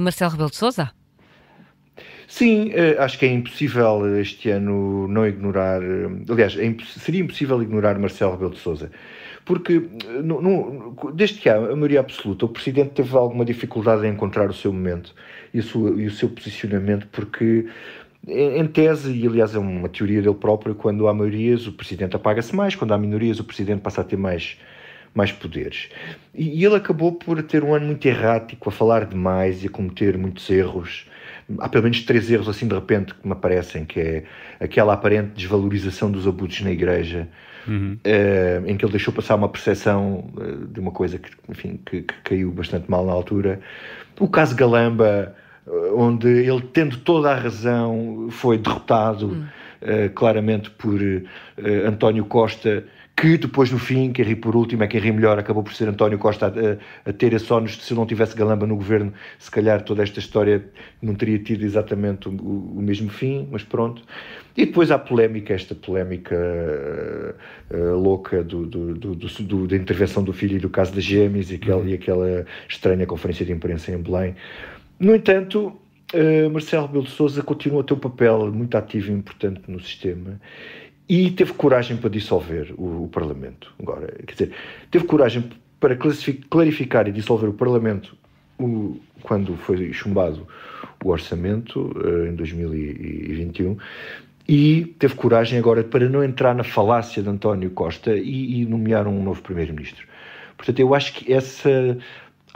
Marcelo 0.00 0.30
Rebelo 0.30 0.50
de 0.50 0.56
Sousa? 0.56 0.90
Sim, 2.26 2.72
acho 2.98 3.18
que 3.18 3.26
é 3.26 3.32
impossível 3.32 4.18
este 4.18 4.50
ano 4.50 5.06
não 5.06 5.26
ignorar. 5.26 5.80
Aliás, 6.28 6.56
é 6.58 6.74
seria 6.98 7.20
impossível 7.20 7.62
ignorar 7.62 7.98
Marcelo 7.98 8.32
Rebelo 8.32 8.50
de 8.50 8.58
Sousa 8.58 8.90
porque 9.46 9.80
no, 10.24 10.94
desde 11.14 11.38
que 11.38 11.48
há 11.48 11.56
a 11.56 11.76
maioria 11.76 12.00
absoluta, 12.00 12.44
o 12.44 12.48
Presidente 12.48 12.90
teve 12.90 13.16
alguma 13.16 13.44
dificuldade 13.44 14.04
em 14.04 14.10
encontrar 14.10 14.50
o 14.50 14.52
seu 14.52 14.72
momento 14.72 15.14
e, 15.54 15.62
sua, 15.62 15.90
e 15.90 16.06
o 16.06 16.10
seu 16.10 16.28
posicionamento, 16.28 17.06
porque 17.12 17.66
em 18.26 18.66
tese, 18.66 19.12
e 19.12 19.24
aliás 19.24 19.54
é 19.54 19.58
uma 19.58 19.88
teoria 19.88 20.20
dele 20.20 20.34
próprio, 20.34 20.74
quando 20.74 21.06
há 21.06 21.14
maiorias 21.14 21.68
o 21.68 21.72
Presidente 21.72 22.16
apaga-se 22.16 22.54
mais, 22.56 22.74
quando 22.74 22.92
há 22.92 22.98
minorias 22.98 23.38
o 23.38 23.44
Presidente 23.44 23.82
passa 23.82 24.00
a 24.00 24.04
ter 24.04 24.16
mais, 24.16 24.58
mais 25.14 25.30
poderes. 25.30 25.90
E 26.34 26.64
ele 26.64 26.74
acabou 26.74 27.12
por 27.12 27.40
ter 27.44 27.62
um 27.62 27.72
ano 27.72 27.86
muito 27.86 28.04
errático, 28.04 28.68
a 28.68 28.72
falar 28.72 29.04
demais 29.04 29.62
e 29.62 29.68
a 29.68 29.70
cometer 29.70 30.18
muitos 30.18 30.50
erros. 30.50 31.06
Há 31.58 31.68
pelo 31.68 31.84
menos 31.84 32.02
três 32.02 32.30
erros 32.30 32.48
assim 32.48 32.66
de 32.66 32.74
repente 32.74 33.14
que 33.14 33.26
me 33.26 33.32
aparecem, 33.32 33.84
que 33.84 34.00
é 34.00 34.24
aquela 34.58 34.94
aparente 34.94 35.30
desvalorização 35.36 36.10
dos 36.10 36.26
abusos 36.26 36.60
na 36.62 36.72
Igreja, 36.72 37.28
uhum. 37.68 37.96
uh, 38.04 38.68
em 38.68 38.76
que 38.76 38.84
ele 38.84 38.92
deixou 38.92 39.12
passar 39.12 39.36
uma 39.36 39.48
percepção 39.48 40.30
uh, 40.36 40.66
de 40.66 40.80
uma 40.80 40.90
coisa 40.90 41.18
que, 41.18 41.30
enfim, 41.48 41.78
que, 41.84 42.02
que, 42.02 42.14
caiu 42.24 42.50
bastante 42.50 42.90
mal 42.90 43.06
na 43.06 43.12
altura. 43.12 43.60
O 44.18 44.28
caso 44.28 44.56
Galamba, 44.56 45.34
uh, 45.66 46.00
onde 46.00 46.28
ele, 46.28 46.62
tendo 46.72 46.96
toda 46.98 47.30
a 47.30 47.34
razão, 47.34 48.28
foi 48.30 48.58
derrotado 48.58 49.26
uhum. 49.28 49.46
claramente 50.14 50.70
por 50.70 50.98
António 51.86 52.24
Costa 52.24 52.84
que 53.16 53.38
depois 53.38 53.70
no 53.72 53.78
fim, 53.78 54.12
quem 54.12 54.24
ri 54.26 54.36
por 54.36 54.54
último 54.54 54.84
é 54.84 54.86
quem 54.86 55.00
ri 55.00 55.10
melhor, 55.10 55.38
acabou 55.38 55.62
por 55.62 55.72
ser 55.72 55.88
António 55.88 56.18
Costa 56.18 56.46
a, 56.48 57.08
a 57.08 57.12
ter 57.14 57.32
esse 57.32 57.50
ónus, 57.50 57.82
se 57.82 57.94
não 57.94 58.04
tivesse 58.04 58.36
Galamba 58.36 58.66
no 58.66 58.76
governo, 58.76 59.10
se 59.38 59.50
calhar 59.50 59.82
toda 59.82 60.02
esta 60.02 60.18
história 60.18 60.62
não 61.00 61.14
teria 61.14 61.38
tido 61.38 61.64
exatamente 61.64 62.28
o, 62.28 62.32
o 62.32 62.82
mesmo 62.82 63.08
fim, 63.08 63.48
mas 63.50 63.62
pronto. 63.62 64.02
E 64.54 64.66
depois 64.66 64.90
há 64.90 64.98
polémica, 64.98 65.54
esta 65.54 65.74
polémica 65.74 66.36
uh, 66.36 67.74
uh, 67.74 67.96
louca 67.96 68.44
do, 68.44 68.66
do, 68.66 68.94
do, 68.94 69.14
do, 69.14 69.66
da 69.66 69.76
intervenção 69.76 70.22
do 70.22 70.34
filho 70.34 70.56
e 70.56 70.60
do 70.60 70.68
caso 70.68 70.94
das 70.94 71.04
gêmeas 71.04 71.50
e 71.50 71.54
aquela, 71.54 71.84
e 71.88 71.94
aquela 71.94 72.44
estranha 72.68 73.06
conferência 73.06 73.46
de 73.46 73.52
imprensa 73.52 73.92
em 73.92 73.98
Belém. 73.98 74.34
No 75.00 75.14
entanto, 75.14 75.68
uh, 76.14 76.50
Marcelo 76.50 76.86
Rebelo 76.86 77.04
de 77.04 77.10
Sousa 77.10 77.42
continua 77.42 77.80
a 77.80 77.84
ter 77.84 77.94
um 77.94 77.98
papel 77.98 78.52
muito 78.52 78.76
ativo 78.76 79.10
e 79.10 79.14
importante 79.14 79.62
no 79.68 79.80
sistema 79.80 80.38
e 81.08 81.30
teve 81.30 81.52
coragem 81.52 81.96
para 81.96 82.10
dissolver 82.10 82.74
o, 82.76 83.04
o 83.04 83.08
Parlamento. 83.08 83.72
Agora, 83.80 84.12
quer 84.26 84.32
dizer, 84.32 84.52
teve 84.90 85.04
coragem 85.04 85.50
para 85.78 85.96
clarificar 86.48 87.06
e 87.08 87.12
dissolver 87.12 87.48
o 87.48 87.52
Parlamento 87.52 88.16
o, 88.58 88.98
quando 89.22 89.56
foi 89.56 89.92
chumbado 89.92 90.46
o 91.04 91.10
orçamento 91.10 91.92
uh, 91.96 92.26
em 92.26 92.34
2021 92.34 93.76
e 94.48 94.94
teve 94.98 95.14
coragem 95.14 95.58
agora 95.58 95.82
para 95.82 96.08
não 96.08 96.22
entrar 96.22 96.54
na 96.54 96.64
falácia 96.64 97.22
de 97.22 97.28
António 97.28 97.70
Costa 97.70 98.16
e, 98.16 98.62
e 98.62 98.64
nomear 98.64 99.06
um 99.06 99.22
novo 99.22 99.42
primeiro-ministro. 99.42 100.06
Portanto, 100.56 100.78
eu 100.78 100.94
acho 100.94 101.12
que 101.12 101.32
essa 101.32 101.98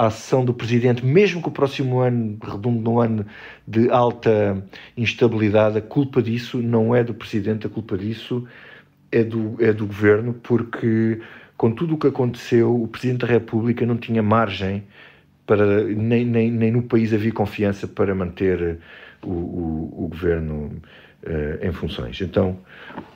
a 0.00 0.06
ação 0.06 0.46
do 0.46 0.54
Presidente, 0.54 1.04
mesmo 1.04 1.42
que 1.42 1.48
o 1.48 1.50
próximo 1.50 1.98
ano 1.98 2.38
redunde 2.42 2.78
num 2.78 3.00
ano 3.00 3.26
de 3.68 3.90
alta 3.90 4.64
instabilidade, 4.96 5.76
a 5.76 5.82
culpa 5.82 6.22
disso 6.22 6.56
não 6.56 6.96
é 6.96 7.04
do 7.04 7.12
Presidente, 7.12 7.66
a 7.66 7.70
culpa 7.70 7.98
disso 7.98 8.48
é 9.12 9.22
do, 9.22 9.56
é 9.62 9.74
do 9.74 9.86
Governo, 9.86 10.32
porque 10.32 11.20
com 11.54 11.70
tudo 11.70 11.96
o 11.96 11.98
que 11.98 12.06
aconteceu, 12.06 12.82
o 12.82 12.88
Presidente 12.88 13.20
da 13.20 13.26
República 13.26 13.84
não 13.84 13.98
tinha 13.98 14.22
margem 14.22 14.84
para, 15.44 15.84
nem, 15.84 16.24
nem, 16.24 16.50
nem 16.50 16.72
no 16.72 16.82
país 16.82 17.12
havia 17.12 17.30
confiança 17.30 17.86
para 17.86 18.14
manter 18.14 18.78
o, 19.22 19.28
o, 19.28 20.04
o 20.04 20.08
Governo 20.08 20.80
uh, 21.26 21.62
em 21.62 21.72
funções. 21.72 22.18
Então, 22.22 22.58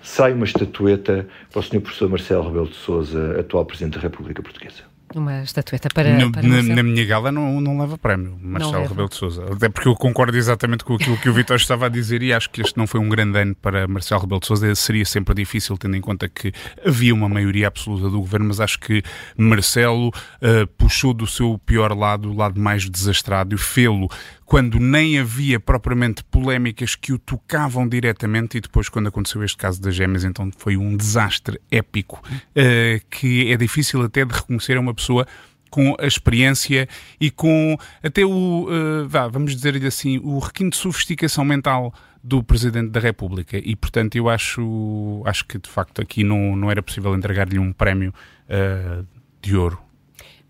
sai 0.02 0.34
uma 0.34 0.44
estatueta 0.44 1.26
para 1.50 1.60
o 1.60 1.62
Sr. 1.62 1.80
Professor 1.80 2.10
Marcelo 2.10 2.44
Rebelo 2.44 2.68
de 2.68 2.76
Sousa, 2.76 3.40
atual 3.40 3.64
Presidente 3.64 3.94
da 3.94 4.02
República 4.02 4.42
Portuguesa. 4.42 4.93
Uma 5.14 5.42
estatueta 5.42 5.88
para. 5.92 6.18
No, 6.18 6.32
para 6.32 6.42
na, 6.42 6.62
na, 6.62 6.82
minha 6.82 7.04
gala 7.04 7.30
não, 7.30 7.60
não 7.60 7.78
leva 7.78 7.98
prémio, 7.98 8.36
Marcelo 8.40 8.86
Rebelo 8.86 9.08
de 9.08 9.14
Souza. 9.14 9.44
Até 9.52 9.68
porque 9.68 9.86
eu 9.86 9.94
concordo 9.94 10.36
exatamente 10.36 10.82
com 10.82 10.94
aquilo 10.94 11.16
que 11.18 11.28
o 11.28 11.32
Vitor 11.32 11.56
estava 11.56 11.86
a 11.86 11.88
dizer 11.88 12.22
e 12.22 12.32
acho 12.32 12.50
que 12.50 12.62
este 12.62 12.76
não 12.76 12.86
foi 12.86 12.98
um 13.00 13.08
grande 13.08 13.38
ano 13.38 13.54
para 13.54 13.86
Marcelo 13.86 14.22
Rebelo 14.22 14.40
de 14.40 14.46
Souza. 14.46 14.74
Seria 14.74 15.04
sempre 15.04 15.34
difícil, 15.34 15.76
tendo 15.76 15.96
em 15.96 16.00
conta 16.00 16.28
que 16.28 16.52
havia 16.84 17.14
uma 17.14 17.28
maioria 17.28 17.68
absoluta 17.68 18.08
do 18.08 18.18
governo, 18.18 18.46
mas 18.48 18.60
acho 18.60 18.80
que 18.80 19.02
Marcelo 19.36 20.08
uh, 20.08 20.66
puxou 20.78 21.12
do 21.12 21.26
seu 21.26 21.60
pior 21.64 21.96
lado, 21.96 22.30
o 22.30 22.36
lado 22.36 22.60
mais 22.60 22.88
desastrado, 22.88 23.54
e 23.54 23.58
fê-lo 23.58 24.08
quando 24.44 24.78
nem 24.78 25.18
havia 25.18 25.58
propriamente 25.58 26.22
polémicas 26.24 26.94
que 26.94 27.12
o 27.12 27.18
tocavam 27.18 27.88
diretamente, 27.88 28.58
e 28.58 28.60
depois, 28.60 28.88
quando 28.88 29.08
aconteceu 29.08 29.42
este 29.42 29.56
caso 29.56 29.80
das 29.80 29.94
gêmeas, 29.94 30.24
então 30.24 30.50
foi 30.56 30.76
um 30.76 30.96
desastre 30.96 31.60
épico 31.70 32.22
uh, 32.28 33.06
que 33.10 33.50
é 33.50 33.56
difícil 33.56 34.02
até 34.02 34.24
de 34.24 34.34
reconhecer 34.34 34.76
a 34.76 34.80
uma 34.80 34.94
pessoa 34.94 35.26
com 35.70 35.96
a 35.98 36.06
experiência 36.06 36.88
e 37.20 37.30
com 37.30 37.76
até 38.02 38.24
o, 38.24 38.68
uh, 38.68 39.08
vá, 39.08 39.26
vamos 39.26 39.56
dizer-lhe 39.56 39.86
assim, 39.86 40.20
o 40.22 40.38
requinte 40.38 40.76
de 40.76 40.82
sofisticação 40.82 41.44
mental 41.44 41.92
do 42.22 42.42
Presidente 42.42 42.90
da 42.90 43.00
República. 43.00 43.58
E, 43.58 43.74
portanto, 43.74 44.14
eu 44.14 44.28
acho, 44.28 45.22
acho 45.26 45.44
que 45.46 45.58
de 45.58 45.68
facto 45.68 46.00
aqui 46.00 46.22
não, 46.22 46.54
não 46.54 46.70
era 46.70 46.82
possível 46.82 47.14
entregar-lhe 47.14 47.58
um 47.58 47.72
prémio 47.72 48.14
uh, 48.48 49.04
de 49.42 49.56
ouro 49.56 49.83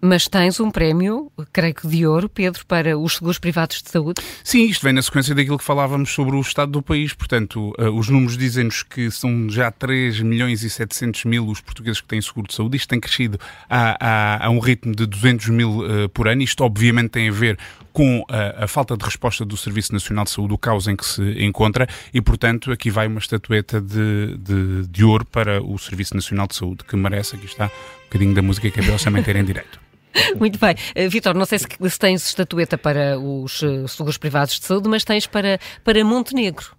Mas 0.07 0.29
tens 0.29 0.61
um 0.61 0.71
prémio, 0.71 1.33
creio 1.51 1.75
que 1.75 1.89
de 1.89 2.07
ouro, 2.07 2.29
Pedro, 2.29 2.67
para 2.67 2.99
os 2.99 3.15
seguros 3.15 3.39
privados 3.39 3.83
de 3.83 3.89
saúde? 3.89 4.21
Sim, 4.45 4.67
isto 4.67 4.85
vem 4.85 4.93
na 4.93 5.01
sequência 5.01 5.35
daquilo 5.35 5.57
que 5.57 5.65
falávamos 5.65 6.13
sobre 6.13 6.37
o 6.37 6.41
estado 6.43 6.73
do 6.73 6.83
país. 6.83 7.15
Portanto, 7.15 7.73
uh, 7.79 7.89
os 7.89 8.11
números 8.11 8.37
dizem-nos 8.37 8.83
que 8.83 9.11
são 9.11 9.49
já 9.49 9.71
3 9.71 10.21
milhões 10.21 10.63
e 10.63 10.69
700 10.69 11.25
mil 11.25 11.47
os 11.49 11.63
portugueses 11.63 12.03
que 12.03 12.07
têm 12.07 12.21
seguro 12.21 12.49
de 12.49 12.55
saúde. 12.55 12.77
Isto 12.77 12.91
tem 12.91 13.01
crescido 13.01 13.41
a, 13.67 13.97
a, 13.99 14.47
a 14.47 14.51
um 14.51 14.59
ritmo 14.59 14.95
de 14.95 15.07
200 15.07 15.49
mil 15.49 15.79
uh, 15.79 16.07
por 16.11 16.29
ano. 16.29 16.43
Isto, 16.43 16.65
obviamente, 16.65 17.09
tem 17.09 17.31
a 17.31 17.33
ver 17.33 17.59
com 17.91 18.27
a, 18.29 18.65
a, 18.65 18.69
falta 18.69 18.99
de 18.99 19.05
resposta 19.07 19.43
do 19.43 19.57
Serviço 19.57 19.95
Nacional 19.95 20.27
de 20.27 20.33
Saúde, 20.33 20.53
o 20.53 20.59
caos 20.59 20.87
em 20.87 20.97
que 20.97 21.07
se 21.07 21.23
encontra, 21.43 21.89
e, 22.13 22.21
portanto, 22.21 22.71
aqui 22.71 22.91
vai 22.91 23.07
uma 23.07 23.21
estatueta 23.21 23.81
de, 23.81 24.37
de, 24.37 24.87
de 24.87 25.03
ouro 25.03 25.25
para 25.25 25.63
o 25.63 25.79
Serviço 25.79 26.15
Nacional 26.15 26.47
de 26.47 26.57
Saúde, 26.57 26.85
que 26.85 26.95
merece. 26.95 27.37
Aqui 27.37 27.47
está 27.47 27.67
um 27.67 28.05
bocadinho 28.05 28.35
da 28.35 28.43
música 28.43 28.71
que 28.71 28.81
é 28.81 28.83
para 28.83 28.93
eles 28.93 29.03
também 29.03 29.23
terem 29.23 29.43
direito. 29.47 29.85
Muito 30.39 30.59
bem. 30.59 30.75
Uh, 30.97 31.09
Vitor, 31.09 31.35
não 31.35 31.45
sei 31.45 31.59
se, 31.59 31.67
se, 31.67 31.99
tens 31.99 32.27
estatueta 32.27 32.79
para 32.79 33.19
os 33.19 33.63
uh, 33.63 33.87
seguros 33.89 34.17
privados 34.17 34.59
de 34.59 34.67
saúde, 34.67 34.89
mas 34.89 35.05
tens 35.05 35.27
para, 35.27 35.59
para 35.83 36.05
Montenegro. 36.05 36.77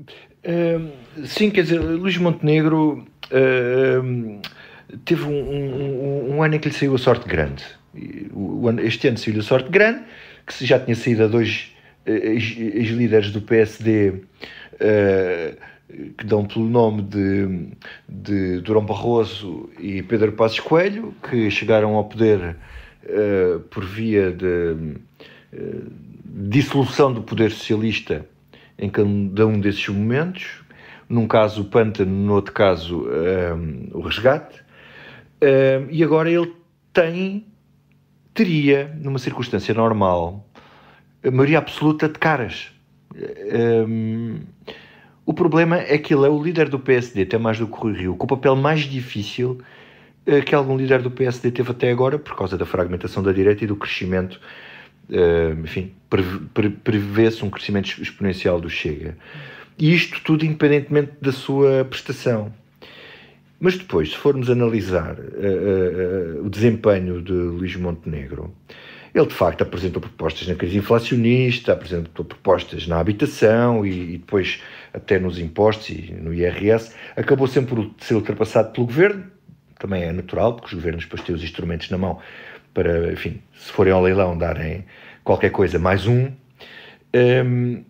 Uh, 0.00 1.26
sim, 1.26 1.50
quer 1.50 1.62
dizer, 1.62 1.80
Luís 1.80 2.16
Montenegro 2.18 3.06
teve 5.04 5.24
um, 5.24 5.30
um, 5.30 6.34
um, 6.36 6.42
ano 6.42 6.54
em 6.54 6.58
que 6.60 6.68
lhe 6.68 6.74
saiu 6.74 6.94
a 6.94 6.98
sorte 6.98 7.28
grande. 7.28 7.64
Este 8.84 9.08
ano 9.08 9.18
saiu-lhe 9.18 9.40
a 9.40 9.42
sorte 9.42 9.68
grande, 9.70 10.04
que 10.46 10.64
já 10.64 10.78
tinha 10.78 10.94
saído 10.94 11.24
a 11.24 11.26
dois 11.26 11.72
ex-líderes 12.06 13.32
do 13.32 13.40
PSD 13.40 14.22
que 15.88 16.24
dão 16.24 16.44
pelo 16.44 16.68
nome 16.68 17.02
de, 17.02 17.68
de 18.08 18.60
Durão 18.60 18.84
Barroso 18.84 19.70
e 19.78 20.02
Pedro 20.02 20.32
Passos 20.32 20.60
Coelho, 20.60 21.14
que 21.28 21.50
chegaram 21.50 21.94
ao 21.94 22.04
poder 22.04 22.56
uh, 23.04 23.60
por 23.70 23.84
via 23.84 24.32
de 24.32 24.96
uh, 25.52 25.92
dissolução 26.24 27.12
do 27.12 27.22
poder 27.22 27.50
socialista 27.50 28.26
em 28.78 28.90
cada 28.90 29.46
um 29.46 29.60
desses 29.60 29.88
momentos, 29.88 30.62
num 31.08 31.26
caso 31.26 31.62
o 31.62 31.64
pântano, 31.64 32.10
no 32.10 32.34
outro 32.34 32.52
caso 32.52 33.06
um, 33.06 33.08
eh, 33.08 33.54
o 33.94 34.00
resgate, 34.00 34.60
e 35.90 36.04
agora 36.04 36.30
ele 36.30 36.52
tem, 36.92 37.46
teria, 38.34 38.94
numa 39.00 39.18
circunstância 39.18 39.72
normal, 39.72 40.46
a 41.24 41.30
maioria 41.30 41.56
absoluta 41.56 42.06
de 42.06 42.18
caras. 42.18 42.70
Um, 43.88 44.40
o 45.26 45.34
problema 45.34 45.78
é 45.78 45.98
que 45.98 46.14
ele 46.14 46.24
é 46.24 46.28
o 46.28 46.40
líder 46.40 46.68
do 46.68 46.78
PSD, 46.78 47.22
até 47.22 47.36
mais 47.36 47.58
do 47.58 47.66
que 47.66 47.76
Rui 47.76 47.92
Rio, 47.92 48.16
com 48.16 48.24
o 48.24 48.28
papel 48.28 48.54
mais 48.54 48.82
difícil 48.82 49.60
uh, 50.24 50.42
que 50.42 50.54
algum 50.54 50.76
líder 50.76 51.02
do 51.02 51.10
PSD 51.10 51.50
teve 51.50 51.68
até 51.72 51.90
agora, 51.90 52.16
por 52.16 52.36
causa 52.36 52.56
da 52.56 52.64
fragmentação 52.64 53.24
da 53.24 53.32
direita 53.32 53.64
e 53.64 53.66
do 53.66 53.74
crescimento, 53.74 54.40
uh, 55.10 55.60
enfim, 55.64 55.92
prevê-se 56.84 57.44
um 57.44 57.50
crescimento 57.50 58.00
exponencial 58.00 58.60
do 58.60 58.70
Chega. 58.70 59.18
E 59.76 59.92
isto 59.92 60.22
tudo 60.22 60.46
independentemente 60.46 61.12
da 61.20 61.32
sua 61.32 61.84
prestação. 61.84 62.54
Mas 63.58 63.76
depois, 63.76 64.10
se 64.10 64.16
formos 64.16 64.48
analisar 64.48 65.16
uh, 65.18 66.46
o 66.46 66.48
desempenho 66.48 67.20
de 67.20 67.32
Luís 67.32 67.74
Montenegro, 67.74 68.54
ele, 69.18 69.26
de 69.26 69.34
facto, 69.34 69.62
apresentou 69.62 70.00
propostas 70.00 70.46
na 70.46 70.54
crise 70.54 70.76
inflacionista, 70.76 71.72
apresentou 71.72 72.24
propostas 72.24 72.86
na 72.86 72.98
habitação 73.00 73.84
e, 73.86 74.14
e 74.14 74.18
depois 74.18 74.60
até 74.92 75.18
nos 75.18 75.38
impostos 75.38 75.88
e 75.88 76.12
no 76.12 76.34
IRS. 76.34 76.94
Acabou 77.16 77.46
sempre 77.46 77.74
por 77.74 77.90
ser 77.98 78.14
ultrapassado 78.14 78.72
pelo 78.72 78.86
governo, 78.86 79.24
também 79.78 80.02
é 80.02 80.12
natural, 80.12 80.54
porque 80.54 80.68
os 80.68 80.74
governos 80.74 81.04
depois 81.04 81.22
têm 81.22 81.34
os 81.34 81.42
instrumentos 81.42 81.90
na 81.90 81.98
mão 81.98 82.18
para, 82.74 83.10
enfim, 83.12 83.40
se 83.54 83.72
forem 83.72 83.92
ao 83.92 84.02
leilão, 84.02 84.36
darem 84.36 84.84
qualquer 85.24 85.50
coisa 85.50 85.78
mais 85.78 86.06
um. 86.06 86.30
um 87.14 87.84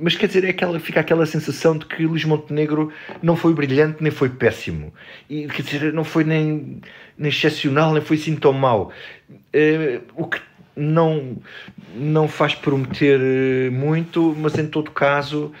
mas 0.00 0.14
quer 0.14 0.26
dizer, 0.26 0.44
é 0.44 0.50
aquela, 0.50 0.78
fica 0.78 1.00
aquela 1.00 1.24
sensação 1.24 1.78
de 1.78 1.86
que 1.86 2.04
Luís 2.04 2.24
Montenegro 2.24 2.92
não 3.22 3.34
foi 3.34 3.54
brilhante 3.54 4.02
nem 4.02 4.12
foi 4.12 4.28
péssimo. 4.28 4.92
E, 5.28 5.46
quer 5.46 5.62
dizer, 5.62 5.92
não 5.92 6.04
foi 6.04 6.22
nem, 6.22 6.82
nem 7.16 7.30
excepcional, 7.30 7.92
nem 7.94 8.02
foi 8.02 8.16
assim 8.16 8.36
tão 8.36 8.52
mau. 8.52 8.92
Uh, 9.30 10.02
o 10.14 10.26
que 10.26 10.38
não, 10.76 11.36
não 11.94 12.28
faz 12.28 12.54
prometer 12.54 13.20
eh, 13.20 13.70
muito, 13.70 14.34
mas 14.38 14.58
em 14.58 14.66
todo 14.66 14.90
caso 14.90 15.52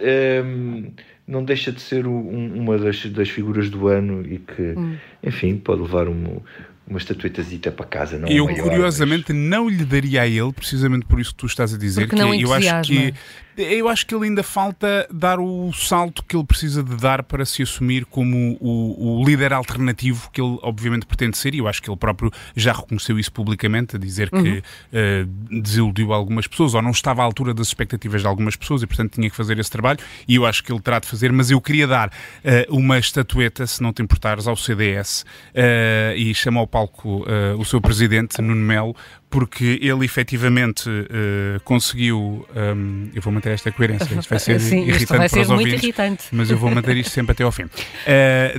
um, 0.00 0.04
ehm, 0.04 0.92
não 1.26 1.44
deixa 1.44 1.70
de 1.70 1.80
ser 1.80 2.06
um, 2.06 2.54
uma 2.54 2.78
das, 2.78 3.04
das 3.06 3.28
figuras 3.28 3.68
do 3.68 3.88
ano 3.88 4.22
e 4.26 4.38
que, 4.38 4.62
hum. 4.62 4.96
enfim, 5.22 5.56
pode 5.56 5.82
levar 5.82 6.08
um, 6.08 6.40
uma 6.88 6.98
estatuetazita 6.98 7.70
para 7.70 7.86
casa. 7.86 8.18
Não 8.18 8.28
eu, 8.28 8.46
maior, 8.46 8.62
curiosamente, 8.62 9.32
mas... 9.32 9.42
não 9.42 9.68
lhe 9.68 9.84
daria 9.84 10.22
a 10.22 10.26
ele, 10.26 10.52
precisamente 10.52 11.04
por 11.04 11.20
isso 11.20 11.30
que 11.30 11.36
tu 11.36 11.46
estás 11.46 11.74
a 11.74 11.78
dizer, 11.78 12.02
Porque 12.02 12.16
que 12.16 12.22
não 12.22 12.34
eu 12.34 12.52
acho 12.52 12.82
que 12.82 13.12
eu 13.62 13.88
acho 13.88 14.06
que 14.06 14.14
ele 14.14 14.26
ainda 14.26 14.42
falta 14.42 15.06
dar 15.12 15.40
o 15.40 15.72
salto 15.72 16.22
que 16.22 16.36
ele 16.36 16.44
precisa 16.44 16.82
de 16.82 16.96
dar 16.96 17.22
para 17.24 17.44
se 17.44 17.62
assumir 17.62 18.04
como 18.04 18.56
o, 18.60 19.20
o, 19.20 19.24
líder 19.24 19.52
alternativo 19.52 20.30
que 20.32 20.40
ele 20.40 20.58
obviamente 20.62 21.04
pretende 21.04 21.36
ser, 21.36 21.54
e 21.54 21.58
eu 21.58 21.66
acho 21.66 21.82
que 21.82 21.90
ele 21.90 21.96
próprio 21.96 22.30
já 22.54 22.72
reconheceu 22.72 23.18
isso 23.18 23.32
publicamente, 23.32 23.96
a 23.96 23.98
dizer 23.98 24.30
uhum. 24.32 24.42
que 24.42 24.58
uh, 24.58 25.60
desiludiu 25.60 26.12
algumas 26.12 26.46
pessoas, 26.46 26.74
ou 26.74 26.82
não 26.82 26.90
estava 26.90 27.22
à 27.22 27.24
altura 27.24 27.52
das 27.52 27.66
expectativas 27.66 28.20
de 28.20 28.28
algumas 28.28 28.54
pessoas, 28.54 28.82
e 28.82 28.86
portanto 28.86 29.14
tinha 29.14 29.28
que 29.28 29.36
fazer 29.36 29.58
esse 29.58 29.70
trabalho, 29.70 29.98
e 30.26 30.36
eu 30.36 30.46
acho 30.46 30.62
que 30.62 30.72
ele 30.72 30.80
terá 30.80 31.00
de 31.00 31.08
fazer, 31.08 31.32
mas 31.32 31.50
eu 31.50 31.60
queria 31.60 31.86
dar 31.86 32.08
uh, 32.08 32.76
uma 32.76 32.98
estatueta, 32.98 33.66
se 33.66 33.82
não 33.82 33.92
te 33.92 34.02
importares, 34.02 34.46
ao 34.46 34.56
CDS, 34.56 35.22
uh, 35.22 35.24
eh, 35.54 36.14
e 36.16 36.34
chamar 36.34 36.60
ao 36.60 36.66
palco 36.66 37.24
o 37.58 37.64
seu 37.64 37.80
presidente, 37.80 38.40
Nuno 38.40 38.60
Melo, 38.60 38.94
porque 39.30 39.78
ele 39.82 40.04
efetivamente 40.04 40.88
uh, 40.88 41.60
conseguiu. 41.64 42.46
Um, 42.54 43.08
ehm, 43.08 43.10
eu 43.14 43.22
vou 43.22 43.32
manter 43.32 43.52
esta 43.52 43.70
coerência, 43.70 44.04
isto 44.14 44.28
vai 44.28 44.38
ser 44.38 44.60
Sim, 44.60 44.84
irritante 44.84 45.18
vai 45.18 45.28
ser 45.28 45.36
para 45.36 45.42
os 45.42 45.48
muito 45.48 45.60
ouvintes, 45.60 45.82
irritante. 45.82 46.24
mas 46.32 46.50
eu 46.50 46.56
vou 46.56 46.70
manter 46.70 46.96
isto 46.96 47.10
sempre 47.10 47.32
até 47.32 47.44
ao 47.44 47.52
fim. 47.52 47.64
Uh, 47.64 47.68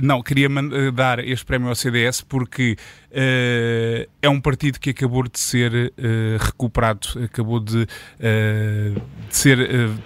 não, 0.02 0.22
queria 0.22 0.48
dar 0.92 1.18
este 1.20 1.44
prémio 1.44 1.68
ao 1.68 1.74
CDS 1.74 2.20
porque 2.20 2.76
é 3.12 4.28
um 4.28 4.40
partido 4.40 4.78
que 4.78 4.90
acabou 4.90 5.24
de 5.24 5.38
ser 5.38 5.92
recuperado, 6.38 7.08
acabou 7.24 7.58
de, 7.58 7.86
de 7.86 8.94
ser 9.30 9.58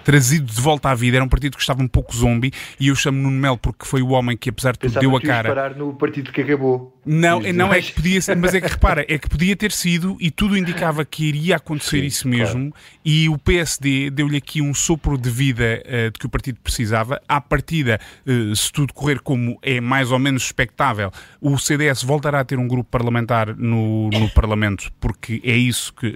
trazido 0.04 0.46
de 0.46 0.60
volta 0.60 0.90
à 0.90 0.94
vida. 0.94 1.16
Era 1.16 1.24
um 1.24 1.28
partido 1.28 1.56
que 1.56 1.62
estava 1.62 1.82
um 1.82 1.88
pouco 1.88 2.14
zombie 2.14 2.52
e 2.78 2.88
eu 2.88 2.94
chamo 2.94 3.20
Nuno 3.20 3.38
Melo 3.38 3.58
porque 3.58 3.84
foi 3.84 4.02
o 4.02 4.10
homem 4.10 4.36
que, 4.36 4.48
apesar 4.48 4.72
de 4.72 4.78
tudo, 4.78 4.98
deu 4.98 5.16
a 5.16 5.20
cara. 5.20 5.48
parar 5.48 5.76
no 5.76 5.92
partido 5.94 6.32
que 6.32 6.40
acabou. 6.40 6.98
Não, 7.04 7.40
não 7.40 7.72
é 7.72 7.82
que 7.82 7.92
podia 7.92 8.20
ser, 8.22 8.36
mas 8.36 8.54
é 8.54 8.60
que 8.60 8.68
repara, 8.68 9.04
é 9.08 9.18
que 9.18 9.28
podia 9.28 9.54
ter 9.54 9.72
sido 9.72 10.16
e 10.18 10.30
tudo 10.30 10.44
tudo 10.44 10.58
indicava 10.58 11.04
que 11.04 11.24
iria 11.24 11.56
acontecer 11.56 12.00
Sim, 12.00 12.06
isso 12.06 12.28
mesmo 12.28 12.70
claro. 12.70 12.86
e 13.04 13.28
o 13.28 13.38
PSD 13.38 14.10
deu-lhe 14.10 14.36
aqui 14.36 14.60
um 14.60 14.74
sopro 14.74 15.16
de 15.16 15.30
vida 15.30 15.82
uh, 15.84 16.10
de 16.10 16.18
que 16.18 16.26
o 16.26 16.28
partido 16.28 16.58
precisava. 16.62 17.20
À 17.26 17.40
partida, 17.40 17.98
uh, 18.26 18.54
se 18.54 18.70
tudo 18.70 18.92
correr 18.92 19.20
como 19.20 19.58
é 19.62 19.80
mais 19.80 20.12
ou 20.12 20.18
menos 20.18 20.44
expectável, 20.44 21.10
o 21.40 21.56
CDS 21.58 22.02
voltará 22.02 22.40
a 22.40 22.44
ter 22.44 22.58
um 22.58 22.68
grupo 22.68 22.90
parlamentar 22.94 23.56
no, 23.56 24.08
no 24.08 24.30
Parlamento, 24.30 24.92
porque 25.00 25.40
é 25.42 25.56
isso 25.56 25.92
que. 25.92 26.14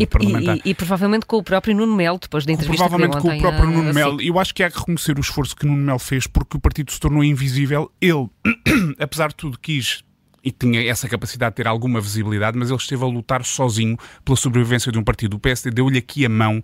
E, 0.00 0.06
parlamentar. 0.06 0.56
E, 0.56 0.62
e, 0.64 0.70
e, 0.70 0.74
provavelmente 0.74 1.26
com 1.26 1.36
o 1.36 1.42
próprio 1.42 1.76
Nuno 1.76 1.94
Melo, 1.94 2.18
depois 2.18 2.46
da 2.46 2.52
entrevista 2.52 2.88
Provavelmente 2.88 3.20
com 3.20 3.28
o 3.28 3.38
próprio 3.38 3.70
Nuno 3.70 3.92
Melo. 3.92 4.22
Eu 4.22 4.38
acho 4.38 4.54
que 4.54 4.62
há 4.62 4.70
que 4.70 4.78
reconhecer 4.78 5.18
o 5.18 5.20
esforço 5.20 5.54
que 5.54 5.66
Nuno 5.66 5.84
Melo 5.84 5.98
fez, 5.98 6.26
porque 6.26 6.56
o 6.56 6.60
partido 6.60 6.90
se 6.90 6.98
tornou 6.98 7.22
invisível. 7.22 7.92
Ele, 8.00 8.26
apesar 8.98 9.28
de 9.28 9.34
tudo, 9.34 9.58
quis 9.58 10.02
e 10.44 10.50
tinha 10.50 10.86
essa 10.86 11.08
capacidade 11.08 11.52
de 11.52 11.56
ter 11.56 11.66
alguma 11.66 12.00
visibilidade, 12.00 12.58
mas 12.58 12.68
ele 12.68 12.78
esteve 12.78 13.02
a 13.02 13.06
lutar 13.06 13.44
sozinho 13.44 13.96
pela 14.24 14.36
sobrevivência 14.36 14.92
de 14.92 14.98
um 14.98 15.02
partido. 15.02 15.34
O 15.34 15.38
PSD 15.38 15.70
deu-lhe 15.70 15.98
aqui 15.98 16.26
a 16.26 16.28
mão 16.28 16.58
uh, 16.58 16.62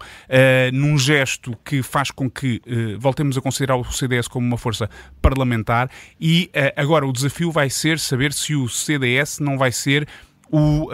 num 0.72 0.98
gesto 0.98 1.56
que 1.64 1.82
faz 1.82 2.10
com 2.10 2.30
que 2.30 2.60
uh, 2.66 2.98
voltemos 2.98 3.38
a 3.38 3.40
considerar 3.40 3.76
o 3.76 3.84
CDS 3.84 4.28
como 4.28 4.46
uma 4.46 4.58
força 4.58 4.90
parlamentar 5.22 5.90
e 6.20 6.50
uh, 6.54 6.80
agora 6.80 7.06
o 7.06 7.12
desafio 7.12 7.50
vai 7.50 7.70
ser 7.70 7.98
saber 7.98 8.32
se 8.32 8.54
o 8.54 8.68
CDS 8.68 9.38
não 9.38 9.56
vai 9.56 9.72
ser 9.72 10.06
o, 10.50 10.84
uh, 10.84 10.90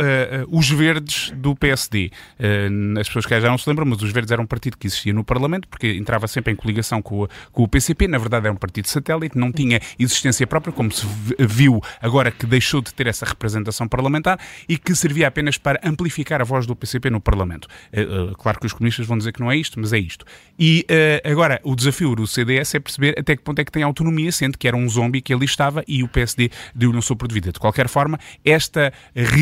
os 0.49 0.69
Verdes 0.69 1.33
do 1.37 1.55
PSD. 1.55 2.11
Uh, 2.39 2.99
as 3.01 3.07
pessoas 3.09 3.27
que 3.27 3.41
já 3.41 3.49
não 3.49 3.59
se 3.59 3.69
lembram, 3.69 3.87
mas 3.87 4.03
os 4.03 4.11
Verdes 4.13 4.31
eram 4.31 4.45
um 4.45 4.47
partido 4.47 4.77
que 4.77 4.87
existia 4.87 5.13
no 5.13 5.25
Parlamento, 5.25 5.67
porque 5.69 5.89
entrava 5.95 6.29
sempre 6.29 6.53
em 6.53 6.57
coligação 6.57 7.01
com, 7.01 7.27
com 7.53 7.63
o 7.63 7.69
PCP. 7.69 8.07
Na 8.07 8.19
verdade, 8.19 8.47
era 8.47 8.53
um 8.53 8.57
partido 8.57 8.87
satélite, 8.89 9.39
não 9.39 9.51
tinha 9.51 9.81
existência 9.99 10.47
própria, 10.47 10.73
como 10.73 10.93
se 10.93 11.07
viu 11.39 11.81
agora 12.01 12.31
que 12.31 12.47
deixou 12.47 12.81
de 12.81 12.93
ter 12.93 13.07
essa 13.07 13.25
representação 13.25 13.89
parlamentar 13.89 14.39
e 14.69 14.77
que 14.77 14.95
servia 14.95 15.29
apenas 15.29 15.57
para 15.57 15.81
amplificar 15.83 16.41
a 16.41 16.45
voz 16.45 16.67
do 16.67 16.77
PCP 16.77 17.11
no 17.11 17.21
Parlamento. 17.21 17.67
Uh, 17.93 18.37
claro 18.37 18.61
que 18.61 18.67
os 18.67 18.73
comunistas 18.73 19.07
vão 19.07 19.17
dizer 19.17 19.33
que 19.33 19.41
não 19.41 19.51
é 19.51 19.57
isto, 19.57 19.81
mas 19.81 19.93
é 19.93 19.99
isto. 19.99 20.25
E 20.59 20.87
agora, 21.25 21.61
o 21.63 21.75
desafio 21.75 22.15
do 22.15 22.27
CDS 22.27 22.75
é 22.75 22.81
perceber 22.81 23.15
até 23.19 23.37
que 23.37 23.43
ponto 23.43 23.59
é 23.59 23.65
que 23.65 23.73
tem 23.73 23.83
autonomia, 23.83 24.33
sendo 24.33 24.57
que 24.59 24.67
era 24.67 24.77
um 24.77 24.89
zombie 24.89 25.21
que 25.21 25.33
ali 25.33 25.45
estava 25.45 25.85
e 25.87 26.03
o 26.03 26.09
PSD 26.09 26.51
deu-lhe 26.75 26.97
um 26.97 27.03
sopro 27.03 27.29
de 27.29 27.35
vida. 27.35 27.53
De 27.53 27.59
qualquer 27.59 27.89
forma, 27.89 28.19
esta 28.45 28.93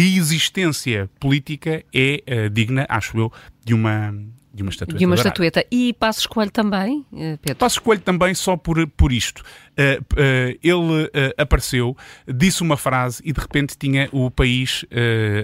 existência 0.06 1.08
política 1.20 1.84
é 1.94 2.22
uh, 2.46 2.50
digna, 2.50 2.86
acho 2.88 3.18
eu, 3.18 3.32
de 3.64 3.74
uma 3.74 4.14
de 4.54 4.62
uma 4.62 4.70
estatueta. 4.70 4.98
De 4.98 5.06
uma 5.06 5.14
estatueta. 5.16 5.66
E 5.70 5.92
Passos 5.94 6.26
Coelho 6.26 6.50
também, 6.50 7.04
eh, 7.12 7.36
Pedro? 7.42 7.56
Passos 7.56 7.78
Coelho 7.80 8.00
também 8.00 8.34
só 8.34 8.56
por, 8.56 8.86
por 8.88 9.12
isto. 9.12 9.42
Uh, 9.74 10.00
uh, 10.12 10.58
ele 10.62 11.04
uh, 11.06 11.10
apareceu, 11.36 11.96
disse 12.32 12.62
uma 12.62 12.76
frase 12.76 13.20
e 13.24 13.32
de 13.32 13.40
repente 13.40 13.76
tinha 13.76 14.08
o 14.12 14.30
país 14.30 14.84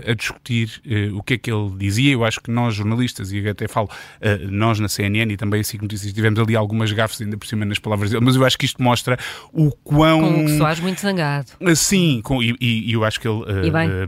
a 0.09 0.15
discutir 0.15 0.81
o 1.13 1.23
que 1.23 1.35
é 1.35 1.39
que 1.39 1.51
ele 1.51 1.71
dizia. 1.77 2.13
Eu 2.13 2.25
acho 2.25 2.41
que 2.41 2.51
nós, 2.51 2.75
jornalistas, 2.75 3.33
e 3.33 3.49
até 3.49 3.67
falo, 3.67 3.89
nós 4.49 4.79
na 4.79 4.89
CNN 4.89 5.33
e 5.33 5.37
também 5.37 5.61
assim 5.61 5.79
Notícias, 5.81 6.13
tivemos 6.13 6.39
ali 6.39 6.55
algumas 6.55 6.93
gafes 6.93 7.21
ainda 7.21 7.37
por 7.37 7.47
cima 7.47 7.65
nas 7.65 7.79
palavras 7.79 8.11
dele, 8.11 8.25
mas 8.25 8.37
eu 8.37 8.45
acho 8.45 8.57
que 8.57 8.67
isto 8.67 8.83
mostra 8.83 9.19
o 9.53 9.73
quão. 9.73 10.21
Com 10.21 10.43
o 10.43 10.47
que 10.47 10.59
Soares 10.59 10.81
muito 10.81 11.01
zangado. 11.01 11.49
Sim, 11.75 12.21
com, 12.23 12.43
e, 12.43 12.55
e, 12.61 12.93
eu 12.93 13.05
acho 13.05 13.19
que 13.19 13.27
ele, 13.27 13.41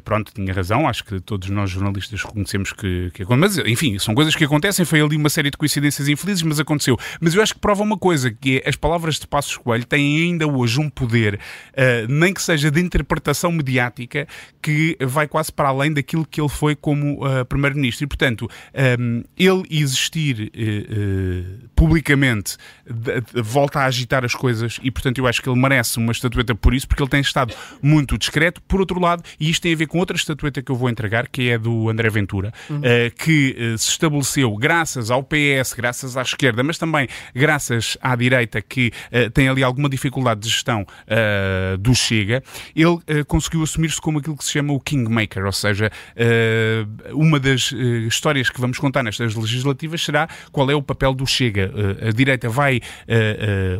pronto, 0.04 0.32
tinha 0.32 0.52
razão. 0.52 0.86
Acho 0.86 1.04
que 1.04 1.18
todos 1.20 1.48
nós, 1.48 1.70
jornalistas, 1.70 2.22
reconhecemos 2.22 2.72
que, 2.72 3.10
que 3.14 3.24
mas 3.36 3.58
enfim, 3.58 3.98
são 3.98 4.14
coisas 4.14 4.36
que 4.36 4.44
acontecem. 4.44 4.84
Foi 4.92 5.00
ali 5.00 5.16
uma 5.16 5.30
série 5.30 5.50
de 5.50 5.56
coincidências 5.56 6.06
infelizes, 6.06 6.42
mas 6.42 6.60
aconteceu. 6.60 6.98
Mas 7.18 7.34
eu 7.34 7.40
acho 7.40 7.54
que 7.54 7.60
prova 7.60 7.82
uma 7.82 7.96
coisa, 7.96 8.30
que 8.30 8.60
é 8.62 8.68
as 8.68 8.76
palavras 8.76 9.18
de 9.18 9.26
Passos 9.26 9.56
Coelho 9.56 9.86
têm 9.86 10.24
ainda 10.24 10.46
hoje 10.46 10.78
um 10.78 10.90
poder, 10.90 11.36
uh, 11.36 12.12
nem 12.12 12.34
que 12.34 12.42
seja 12.42 12.70
de 12.70 12.78
interpretação 12.78 13.50
mediática, 13.50 14.28
que 14.60 14.98
vai 15.00 15.26
quase 15.26 15.50
para 15.50 15.70
além 15.70 15.94
daquilo 15.94 16.26
que 16.26 16.38
ele 16.38 16.50
foi 16.50 16.76
como 16.76 17.26
uh, 17.26 17.42
Primeiro-Ministro. 17.46 18.04
E, 18.04 18.06
portanto, 18.06 18.42
um, 18.42 18.48
ehm, 18.74 19.22
ele 19.34 19.62
existir 19.70 20.52
uh, 20.54 21.68
publicamente 21.74 22.58
de, 22.84 23.22
de, 23.22 23.40
volta 23.40 23.80
a 23.80 23.86
agitar 23.86 24.26
as 24.26 24.34
coisas 24.34 24.78
e, 24.82 24.90
portanto, 24.90 25.16
eu 25.16 25.26
acho 25.26 25.40
que 25.40 25.48
ele 25.48 25.58
merece 25.58 25.96
uma 25.96 26.12
estatueta 26.12 26.54
por 26.54 26.74
isso, 26.74 26.86
porque 26.86 27.02
ele 27.02 27.08
tem 27.08 27.22
estado 27.22 27.54
muito 27.80 28.18
discreto. 28.18 28.60
Por 28.68 28.78
outro 28.78 29.00
lado, 29.00 29.22
e 29.40 29.48
isto 29.48 29.62
tem 29.62 29.72
a 29.72 29.76
ver 29.76 29.86
com 29.86 29.96
outra 29.96 30.18
estatueta 30.18 30.60
que 30.60 30.70
eu 30.70 30.76
vou 30.76 30.90
entregar, 30.90 31.28
que 31.28 31.48
é 31.48 31.56
do 31.56 31.88
André 31.88 32.10
Ventura, 32.10 32.52
uhum. 32.68 32.82
que 33.16 33.74
se 33.78 33.88
estabeleceu 33.88 34.54
graças 34.54 34.81
ao 35.10 35.22
PS, 35.22 35.74
graças 35.74 36.16
à 36.16 36.22
esquerda, 36.22 36.62
mas 36.62 36.78
também 36.78 37.08
graças 37.34 37.96
à 38.00 38.14
direita, 38.16 38.60
que 38.60 38.92
tem 39.34 39.48
ali 39.48 39.62
alguma 39.62 39.88
dificuldade 39.88 40.40
de 40.40 40.48
gestão 40.48 40.82
uh, 40.82 41.78
do 41.78 41.94
Chega, 41.94 42.42
ele 42.74 42.88
uh, 42.88 43.02
conseguiu 43.26 43.62
assumir-se 43.62 44.00
como 44.00 44.18
aquilo 44.18 44.36
que 44.36 44.44
se 44.44 44.52
chama 44.52 44.72
o 44.72 44.80
Kingmaker, 44.80 45.44
ou 45.44 45.52
seja, 45.52 45.90
uh, 46.16 47.16
uma 47.16 47.38
das 47.38 47.72
histórias 48.06 48.50
que 48.50 48.60
vamos 48.60 48.78
contar 48.78 49.02
nestas 49.02 49.34
legislativas 49.34 50.02
será 50.02 50.28
qual 50.50 50.70
é 50.70 50.74
o 50.74 50.82
papel 50.82 51.14
do 51.14 51.26
Chega. 51.26 51.72
a 52.06 52.10
direita 52.10 52.48
vai 52.48 52.80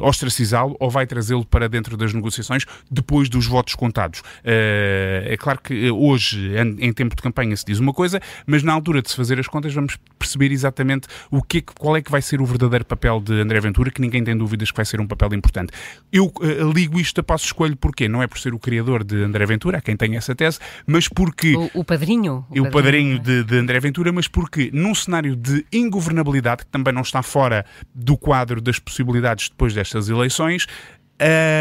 ostracizá-lo 0.01 0.77
ou 0.79 0.91
vai 0.91 1.07
trazê-lo 1.07 1.45
para 1.45 1.69
dentro 1.69 1.97
das 1.97 2.13
negociações 2.13 2.65
depois 2.91 3.29
dos 3.29 3.47
votos 3.47 3.75
contados. 3.75 4.23
é 4.45 5.37
claro 5.39 5.61
que 5.63 5.91
hoje, 5.91 6.53
em 6.79 6.93
tempo 6.93 7.15
de 7.17 7.23
campanha, 7.23 7.57
se 7.57 7.65
diz 7.65 7.79
uma 7.79 7.93
coisa, 7.93 8.21
mas 8.47 8.63
na 8.63 8.73
altura 8.73 9.03
de 9.03 9.11
se 9.11 9.17
fazer 9.17 9.39
as 9.39 9.47
contas 9.47 9.73
vamos 9.75 9.97
perceber 10.19 10.53
exatamente 10.53 10.92
o 11.31 11.43
que, 11.43 11.63
qual 11.63 11.97
é 11.97 12.03
que 12.03 12.11
vai 12.11 12.23
ser 12.23 12.41
o 12.41 12.47
verdadeiro 12.47 12.85
papel 12.85 13.21
de 13.21 13.41
André 13.41 13.61
Ventura, 13.61 13.91
que 13.91 14.01
ninguém 14.01 14.23
tem 14.23 14.37
dúvidas 14.37 14.71
que 14.71 14.77
vai 14.77 14.85
ser 14.85 15.01
um 15.01 15.07
papel 15.07 15.35
importante. 15.35 15.73
Eu 16.13 16.27
uh, 16.27 16.73
ligo 16.73 16.99
isto 17.01 17.21
a 17.21 17.23
passo 17.23 17.47
escolho 17.47 17.77
porquê? 17.77 18.09
Não 18.09 18.23
é 18.23 18.27
por 18.27 18.39
ser 18.39 18.55
o 18.55 18.59
criador 18.59 19.05
de 19.05 19.23
André 19.23 19.47
Ventura, 19.47 19.81
quem 19.81 19.97
tem 19.97 20.17
essa 20.17 20.35
tese, 20.35 20.59
mas 20.87 21.09
porque. 21.09 21.55
O, 21.55 21.71
o 21.81 21.85
padrinho. 21.85 22.45
O, 22.51 22.63
o 22.63 22.71
padrinho, 22.71 23.19
de, 23.19 23.45
de, 23.45 23.57
André 23.57 23.81
Ventura, 23.81 24.13
mas 24.13 24.29
porque 24.29 24.71
num 24.73 24.95
cenário 24.95 25.37
de 25.37 25.65
ingovernabilidade, 25.73 26.65
que 26.65 26.71
também 26.71 26.93
não 26.93 27.03
está 27.03 27.23
fora 27.23 27.65
do 27.95 28.17
quadro 28.17 28.61
das 28.61 28.79
possibilidades 28.79 29.49
depois 29.49 29.75
destas 29.75 30.09
eleições, 30.09 30.67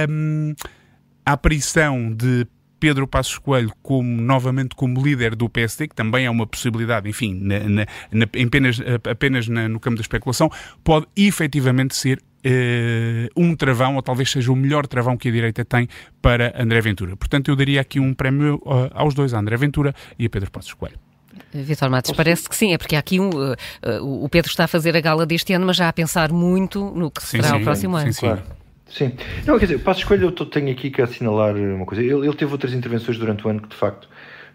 um, 0.10 0.54
a 1.26 1.34
aparição 1.34 2.14
de 2.14 2.48
Pedro 2.82 3.08
Passos 3.08 3.38
Coelho 3.38 3.72
como, 3.84 4.10
novamente 4.10 4.76
como 4.76 5.02
líder 5.02 5.36
do 5.36 5.48
PSD, 5.48 5.88
que 5.88 5.96
também 5.96 6.26
é 6.26 6.30
uma 6.32 6.48
possibilidade, 6.48 7.08
enfim, 7.08 7.40
na, 7.40 7.60
na, 7.60 7.86
na, 8.12 8.26
apenas, 8.26 8.82
apenas 9.08 9.48
no 9.48 9.80
campo 9.80 9.98
da 9.98 10.02
especulação, 10.02 10.50
pode 10.84 11.06
efetivamente 11.16 11.96
ser 11.96 12.18
uh, 12.18 13.30
um 13.40 13.56
travão, 13.56 13.98
ou 13.98 14.02
talvez 14.02 14.32
seja 14.32 14.52
o 14.52 14.56
melhor 14.56 14.88
travão 14.88 15.16
que 15.16 15.30
a 15.30 15.32
direita 15.32 15.64
tem 15.64 15.88
para 16.24 16.60
André 16.60 16.82
Ventura. 16.82 17.16
Portanto, 17.16 17.50
eu 17.50 17.56
daria 17.56 17.80
aqui 17.80 18.00
um 18.00 18.16
prémio 18.16 18.56
uh, 18.66 18.90
aos 18.96 19.14
dois, 19.14 19.32
a 19.36 19.40
André 19.40 19.56
Ventura 19.58 19.94
e 20.18 20.26
a 20.26 20.30
Pedro 20.30 20.50
Passos 20.50 20.74
Coelho. 20.74 20.98
Vitor 21.54 21.90
Matos, 21.90 22.12
parece 22.14 22.50
que 22.50 22.56
sim, 22.56 22.74
é 22.74 22.80
porque 22.80 22.96
aqui 22.96 23.20
um, 23.20 23.30
uh, 23.30 23.54
uh, 24.02 24.24
o 24.24 24.28
Pedro 24.28 24.50
está 24.50 24.64
a 24.64 24.68
fazer 24.68 24.98
a 24.98 25.02
gala 25.02 25.24
deste 25.24 25.54
ano, 25.54 25.68
mas 25.68 25.78
já 25.78 25.88
a 25.88 25.94
pensar 25.94 26.32
muito 26.32 26.84
no 26.96 27.12
que 27.12 27.22
sim, 27.22 27.38
será 27.38 27.50
sim, 27.50 27.62
o 27.62 27.64
próximo 27.64 27.98
sim, 27.98 28.04
ano. 28.04 28.14
Sim, 28.14 28.20
claro. 28.22 28.61
Sim. 28.92 29.14
Não, 29.48 29.58
quer 29.58 29.66
dizer, 29.66 29.80
Passos 29.80 30.04
Coelho, 30.04 30.34
eu 30.38 30.46
tenho 30.46 30.70
aqui 30.72 30.92
que 30.92 31.02
assinalar 31.02 31.56
uma 31.56 31.86
coisa. 31.86 32.04
Ele, 32.04 32.28
ele 32.28 32.36
teve 32.36 32.52
outras 32.52 32.74
intervenções 32.74 33.18
durante 33.18 33.46
o 33.48 33.50
ano 33.50 33.62
que, 33.62 33.70
de 33.70 33.76
facto, 33.76 34.08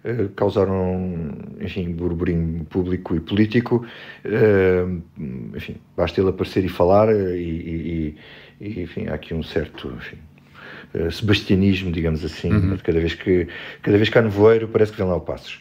eh, 0.05 0.29
causaram, 0.37 1.33
enfim, 1.61 1.91
burburinho 1.91 2.65
público 2.67 3.17
e 3.17 3.21
político. 3.21 3.85
Eh, 4.25 4.85
enfim, 5.55 5.77
basta 5.97 6.21
ele 6.21 6.31
aparecer 6.31 6.65
e 6.65 6.69
falar 6.69 7.09
e, 7.13 7.41
e, 7.41 8.17
e 8.61 8.83
enfim, 8.83 9.09
há 9.09 9.15
aqui 9.15 9.35
um 9.35 9.43
certo, 9.43 9.93
enfim, 9.97 10.19
eh, 10.95 11.11
sebastianismo, 11.11 11.91
digamos 11.91 12.25
assim, 12.25 12.53
uhum. 12.53 12.77
cada 12.77 13.01
vez 13.01 13.15
que 13.15 13.49
cada 13.83 13.97
vez 13.97 14.09
que 14.09 14.19
há 14.19 14.23
nevoeiro 14.23 14.69
parece 14.69 14.93
que 14.93 14.99
vem 14.99 15.09
lá 15.09 15.17
o 15.17 15.21
Passos. 15.21 15.61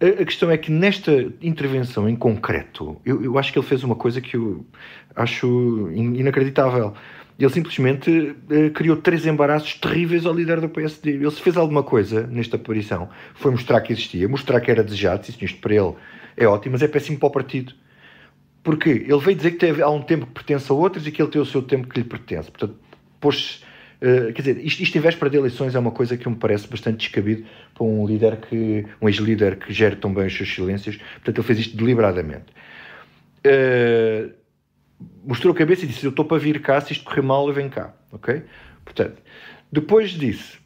A 0.00 0.24
questão 0.24 0.50
é 0.50 0.58
que 0.58 0.72
nesta 0.72 1.32
intervenção 1.40 2.08
em 2.08 2.16
concreto, 2.16 3.00
eu, 3.06 3.22
eu 3.22 3.38
acho 3.38 3.52
que 3.52 3.58
ele 3.58 3.66
fez 3.66 3.84
uma 3.84 3.94
coisa 3.94 4.20
que 4.20 4.36
eu 4.36 4.66
acho 5.14 5.88
inacreditável 5.92 6.94
ele 7.38 7.50
simplesmente 7.50 8.10
uh, 8.10 8.70
criou 8.72 8.96
três 8.96 9.26
embaraços 9.26 9.74
terríveis 9.74 10.24
ao 10.24 10.32
líder 10.32 10.60
do 10.60 10.68
PSD. 10.68 11.12
Ele 11.12 11.30
se 11.30 11.40
fez 11.40 11.56
alguma 11.56 11.82
coisa 11.82 12.26
nesta 12.26 12.56
aparição, 12.56 13.08
foi 13.34 13.50
mostrar 13.50 13.80
que 13.80 13.92
existia, 13.92 14.28
mostrar 14.28 14.60
que 14.60 14.70
era 14.70 14.84
desejado, 14.84 15.24
disse 15.24 15.44
isto 15.44 15.60
para 15.60 15.74
ele 15.74 15.94
é 16.36 16.46
ótimo, 16.46 16.72
mas 16.72 16.82
é 16.82 16.88
péssimo 16.88 17.18
para 17.18 17.28
o 17.28 17.30
partido. 17.30 17.72
Porque 18.62 18.88
ele 18.88 19.18
veio 19.18 19.36
dizer 19.36 19.52
que 19.52 19.58
teve, 19.58 19.82
há 19.82 19.90
um 19.90 20.02
tempo 20.02 20.26
que 20.26 20.32
pertence 20.32 20.70
a 20.70 20.74
outros 20.74 21.06
e 21.06 21.12
que 21.12 21.20
ele 21.20 21.30
tem 21.30 21.40
o 21.40 21.44
seu 21.44 21.62
tempo 21.62 21.88
que 21.88 22.00
lhe 22.00 22.06
pertence. 22.06 22.50
Portanto, 22.50 22.76
pôs 23.20 23.62
Uh, 24.02 24.34
quer 24.34 24.42
dizer, 24.42 24.58
isto, 24.62 24.82
isto 24.82 24.98
em 24.98 25.00
véspera 25.00 25.30
de 25.30 25.38
eleições 25.38 25.74
é 25.74 25.78
uma 25.78 25.90
coisa 25.90 26.14
que 26.14 26.28
me 26.28 26.34
parece 26.36 26.68
bastante 26.68 26.98
descabido 26.98 27.46
para 27.72 27.84
um 27.84 28.06
líder 28.06 28.36
que, 28.36 28.84
um 29.00 29.08
ex-líder 29.08 29.56
que 29.56 29.72
gere 29.72 29.96
tão 29.96 30.12
bem 30.12 30.26
os 30.26 30.36
seus 30.36 30.52
silêncios. 30.52 30.96
Portanto, 30.96 31.38
ele 31.38 31.46
fez 31.46 31.58
isto 31.60 31.76
deliberadamente. 31.76 32.44
Uh, 33.46 34.30
mostrou 35.24 35.52
a 35.52 35.56
cabeça 35.56 35.84
e 35.84 35.88
disse: 35.88 36.04
Eu 36.04 36.10
estou 36.10 36.24
para 36.24 36.38
vir 36.38 36.60
cá, 36.60 36.80
se 36.80 36.92
isto 36.92 37.04
correr 37.04 37.22
mal, 37.22 37.46
eu 37.48 37.54
venho 37.54 37.70
cá. 37.70 37.94
Ok? 38.12 38.42
Portanto, 38.84 39.22
depois 39.72 40.10
disse 40.10 40.64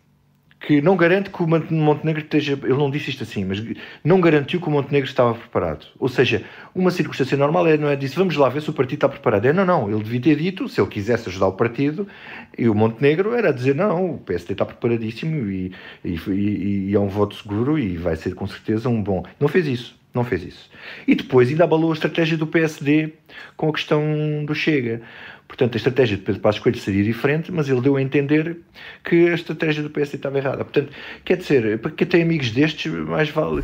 que 0.60 0.82
não 0.82 0.96
garante 0.96 1.30
que 1.30 1.42
o 1.42 1.46
Montenegro 1.46 2.22
esteja. 2.22 2.52
Ele 2.54 2.74
não 2.74 2.90
disse 2.90 3.10
isto 3.10 3.22
assim, 3.22 3.44
mas 3.44 3.62
não 4.02 4.20
garantiu 4.20 4.60
que 4.60 4.66
o 4.66 4.70
Montenegro 4.70 5.08
estava 5.08 5.34
preparado. 5.34 5.86
Ou 5.98 6.08
seja, 6.08 6.44
uma 6.74 6.90
circunstância 6.90 7.36
normal 7.36 7.66
é, 7.68 7.76
não 7.76 7.88
é? 7.88 7.96
Disse: 7.96 8.16
Vamos 8.16 8.36
lá 8.36 8.48
ver 8.48 8.62
se 8.62 8.70
o 8.70 8.72
partido 8.72 8.96
está 8.96 9.08
preparado. 9.08 9.46
É, 9.46 9.52
não, 9.52 9.64
não. 9.64 9.90
Ele 9.90 10.02
devia 10.02 10.20
ter 10.20 10.36
dito, 10.36 10.68
se 10.68 10.80
ele 10.80 10.88
quisesse 10.90 11.28
ajudar 11.28 11.46
o 11.46 11.52
partido, 11.52 12.08
e 12.56 12.68
o 12.68 12.74
Montenegro 12.74 13.34
era 13.34 13.52
dizer: 13.52 13.74
Não, 13.74 14.14
o 14.14 14.18
PSD 14.18 14.52
está 14.52 14.64
preparadíssimo 14.64 15.48
e, 15.50 15.72
e, 16.04 16.14
e, 16.28 16.90
e 16.90 16.94
é 16.94 17.00
um 17.00 17.08
voto 17.08 17.36
seguro 17.36 17.78
e 17.78 17.96
vai 17.96 18.16
ser 18.16 18.34
com 18.34 18.46
certeza 18.46 18.88
um 18.88 19.02
bom. 19.02 19.24
Não 19.38 19.48
fez 19.48 19.66
isso. 19.66 19.97
Não 20.14 20.24
fez 20.24 20.42
isso. 20.42 20.70
E 21.06 21.14
depois 21.14 21.48
ainda 21.48 21.64
abalou 21.64 21.90
a 21.90 21.94
estratégia 21.94 22.36
do 22.36 22.46
PSD 22.46 23.12
com 23.56 23.68
a 23.68 23.72
questão 23.72 24.44
do 24.44 24.54
Chega. 24.54 25.02
Portanto, 25.48 25.74
a 25.74 25.76
estratégia 25.78 26.16
de 26.16 26.22
Pedro 26.22 26.42
Passos 26.42 26.60
Coelho 26.60 26.78
seria 26.78 27.02
diferente, 27.02 27.50
mas 27.50 27.70
ele 27.70 27.80
deu 27.80 27.96
a 27.96 28.02
entender 28.02 28.58
que 29.02 29.28
a 29.30 29.34
estratégia 29.34 29.82
do 29.82 29.88
PSD 29.88 30.16
estava 30.16 30.36
errada. 30.36 30.62
Portanto, 30.62 30.92
quer 31.24 31.38
dizer, 31.38 31.78
para 31.78 31.90
quem 31.90 32.06
tem 32.06 32.22
amigos 32.22 32.50
destes, 32.50 32.92
mais 32.92 33.30
vale 33.30 33.62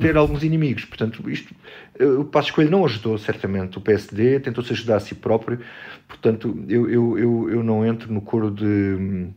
ter 0.00 0.16
alguns 0.16 0.42
inimigos. 0.42 0.84
Portanto, 0.84 1.30
isto, 1.30 1.54
eh, 1.98 2.04
o 2.04 2.24
Passos 2.24 2.50
Coelho 2.50 2.72
não 2.72 2.84
ajudou, 2.84 3.16
certamente, 3.18 3.78
o 3.78 3.80
PSD, 3.80 4.40
tentou-se 4.40 4.72
ajudar 4.72 4.96
a 4.96 5.00
si 5.00 5.14
próprio. 5.14 5.60
Portanto, 6.08 6.58
eu, 6.68 6.90
eu, 6.90 7.18
eu, 7.18 7.50
eu 7.50 7.62
não 7.62 7.86
entro 7.86 8.12
no 8.12 8.20
coro 8.20 8.50
de, 8.50 9.28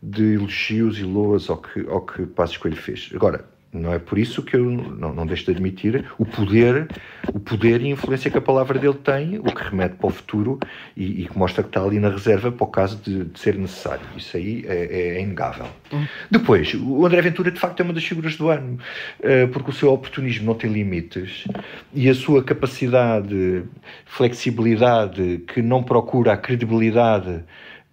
de 0.00 0.34
elogios 0.34 0.96
e 1.00 1.02
loas 1.02 1.50
ao 1.50 1.56
que, 1.58 1.80
ao 1.88 2.02
que 2.02 2.24
Passos 2.24 2.56
Coelho 2.56 2.76
fez. 2.76 3.10
Agora, 3.12 3.44
não 3.72 3.92
é 3.92 3.98
por 3.98 4.18
isso 4.18 4.42
que 4.42 4.56
eu 4.56 4.64
não, 4.64 5.12
não 5.12 5.26
deixo 5.26 5.44
de 5.44 5.50
admitir 5.50 6.04
o 6.18 6.24
poder, 6.24 6.88
o 7.32 7.38
poder 7.38 7.82
e 7.82 7.86
a 7.86 7.88
influência 7.90 8.30
que 8.30 8.38
a 8.38 8.40
palavra 8.40 8.78
dele 8.78 8.94
tem, 8.94 9.38
o 9.38 9.44
que 9.44 9.62
remete 9.62 9.96
para 9.96 10.06
o 10.06 10.10
futuro 10.10 10.58
e, 10.96 11.22
e 11.22 11.28
que 11.28 11.38
mostra 11.38 11.62
que 11.62 11.68
está 11.68 11.82
ali 11.82 11.98
na 11.98 12.08
reserva 12.08 12.50
para 12.50 12.64
o 12.64 12.68
caso 12.68 12.96
de, 12.96 13.24
de 13.24 13.38
ser 13.38 13.56
necessário. 13.56 14.06
Isso 14.16 14.36
aí 14.36 14.64
é, 14.66 15.16
é 15.16 15.20
inegável. 15.20 15.66
Hum. 15.92 16.06
Depois, 16.30 16.74
o 16.74 17.04
André 17.04 17.20
Ventura 17.22 17.50
de 17.50 17.60
facto 17.60 17.80
é 17.80 17.82
uma 17.82 17.92
das 17.92 18.04
figuras 18.04 18.36
do 18.36 18.48
ano, 18.48 18.78
eh, 19.20 19.46
porque 19.46 19.70
o 19.70 19.72
seu 19.74 19.92
oportunismo 19.92 20.46
não 20.46 20.54
tem 20.54 20.72
limites 20.72 21.44
e 21.92 22.08
a 22.08 22.14
sua 22.14 22.42
capacidade, 22.42 23.64
flexibilidade, 24.04 25.42
que 25.46 25.60
não 25.60 25.82
procura 25.82 26.32
a 26.32 26.36
credibilidade, 26.36 27.44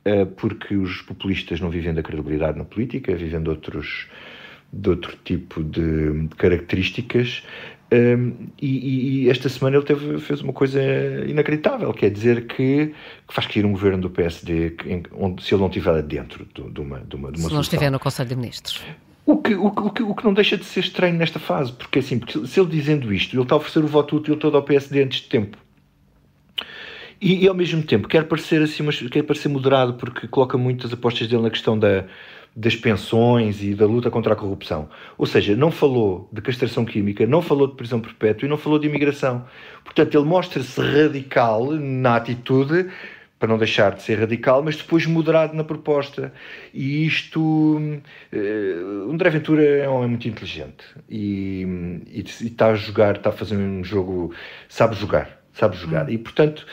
eh, 0.05 0.25
porque 0.25 0.75
os 0.75 1.01
populistas 1.01 1.59
não 1.59 1.69
vivem 1.69 1.93
da 1.93 2.03
credibilidade 2.03 2.57
na 2.57 2.63
política, 2.63 3.15
vivem 3.15 3.41
de 3.41 3.49
outros 3.49 4.07
de 4.73 4.89
outro 4.89 5.15
tipo 5.23 5.63
de, 5.63 6.27
características. 6.37 7.43
Um, 7.91 8.47
e, 8.59 9.25
e, 9.25 9.29
esta 9.29 9.47
semana 9.47 9.77
ele 9.77 9.85
teve, 9.85 10.19
fez 10.19 10.41
uma 10.41 10.51
coisa 10.51 10.81
inacreditável, 11.27 11.93
que 11.93 12.07
é 12.07 12.09
dizer 12.09 12.47
que, 12.47 12.87
que 13.27 13.33
faz 13.33 13.45
cair 13.45 13.65
um 13.65 13.71
governo 13.71 14.01
do 14.01 14.09
PSD 14.09 14.71
que, 14.71 15.03
onde, 15.13 15.43
se 15.43 15.53
ele 15.53 15.61
não 15.61 15.67
estiver 15.67 16.01
dentro 16.01 16.47
de, 16.55 16.71
de, 16.71 16.81
uma, 16.81 16.99
de 17.01 17.15
uma, 17.15 17.31
de 17.31 17.39
uma 17.39 17.49
Se 17.49 17.53
não 17.53 17.61
estiver 17.61 17.91
no 17.91 17.99
Conselho 17.99 18.29
de 18.29 18.35
Ministros. 18.35 18.83
O 19.25 19.37
que, 19.37 19.53
o, 19.53 19.71
que, 19.91 20.03
o 20.03 20.15
que 20.15 20.25
não 20.25 20.33
deixa 20.33 20.57
de 20.57 20.65
ser 20.65 20.79
estranho 20.79 21.15
nesta 21.15 21.39
fase, 21.39 21.71
porque 21.71 21.99
assim, 21.99 22.17
porque 22.17 22.45
se 22.47 22.59
ele 22.59 22.69
dizendo 22.69 23.13
isto, 23.13 23.35
ele 23.35 23.43
está 23.43 23.55
a 23.55 23.57
oferecer 23.57 23.83
o 23.83 23.87
voto 23.87 24.17
útil 24.17 24.35
todo 24.37 24.57
ao 24.57 24.63
PSD 24.63 25.03
antes 25.03 25.21
de 25.21 25.29
tempo. 25.29 25.57
E, 27.23 27.45
e, 27.45 27.47
ao 27.47 27.55
mesmo 27.55 27.81
tempo 27.83 28.07
quer 28.07 28.25
parecer 28.25 28.61
assim, 28.61 28.83
mas 28.83 29.01
quer 29.01 29.23
parecer 29.23 29.47
moderado 29.47 29.93
porque 29.93 30.27
coloca 30.27 30.57
muitas 30.57 30.91
apostas 30.91 31.27
dele 31.27 31.43
na 31.43 31.49
questão 31.49 31.79
da, 31.79 32.05
das 32.55 32.75
pensões 32.75 33.63
e 33.63 33.73
da 33.73 33.85
luta 33.85 34.11
contra 34.11 34.33
a 34.33 34.35
corrupção. 34.35 34.89
Ou 35.17 35.25
seja, 35.25 35.55
não 35.55 35.71
falou 35.71 36.29
de 36.31 36.41
castração 36.41 36.85
química, 36.85 37.25
não 37.25 37.41
falou 37.41 37.67
de 37.67 37.75
prisão 37.75 37.99
perpétua 38.01 38.45
e 38.45 38.49
não 38.49 38.57
falou 38.57 38.77
de 38.77 38.87
imigração. 38.87 39.45
Portanto, 39.83 40.17
ele 40.17 40.25
mostra-se 40.25 40.79
radical 40.81 41.71
na 41.71 42.17
atitude, 42.17 42.89
para 43.39 43.49
não 43.49 43.57
deixar 43.57 43.93
de 43.93 44.01
ser 44.01 44.19
radical, 44.19 44.63
mas 44.63 44.77
depois 44.77 45.05
moderado 45.05 45.53
na 45.53 45.65
proposta. 45.65 46.31
E 46.73 47.05
isto. 47.05 47.41
Uh, 48.31 49.11
André 49.11 49.29
Ventura 49.29 49.63
é 49.63 49.89
um 49.89 49.95
homem 49.95 50.09
muito 50.09 50.27
inteligente 50.29 50.85
e, 51.09 51.65
e, 52.07 52.19
e 52.19 52.47
está 52.47 52.67
a 52.67 52.75
jogar, 52.75 53.17
está 53.17 53.29
a 53.29 53.33
fazer 53.33 53.57
um 53.57 53.83
jogo. 53.83 54.33
sabe 54.69 54.95
jogar 54.95 55.42
sabe 55.53 55.77
jogar. 55.77 56.07
Hum. 56.07 56.11
E, 56.11 56.17
portanto, 56.17 56.65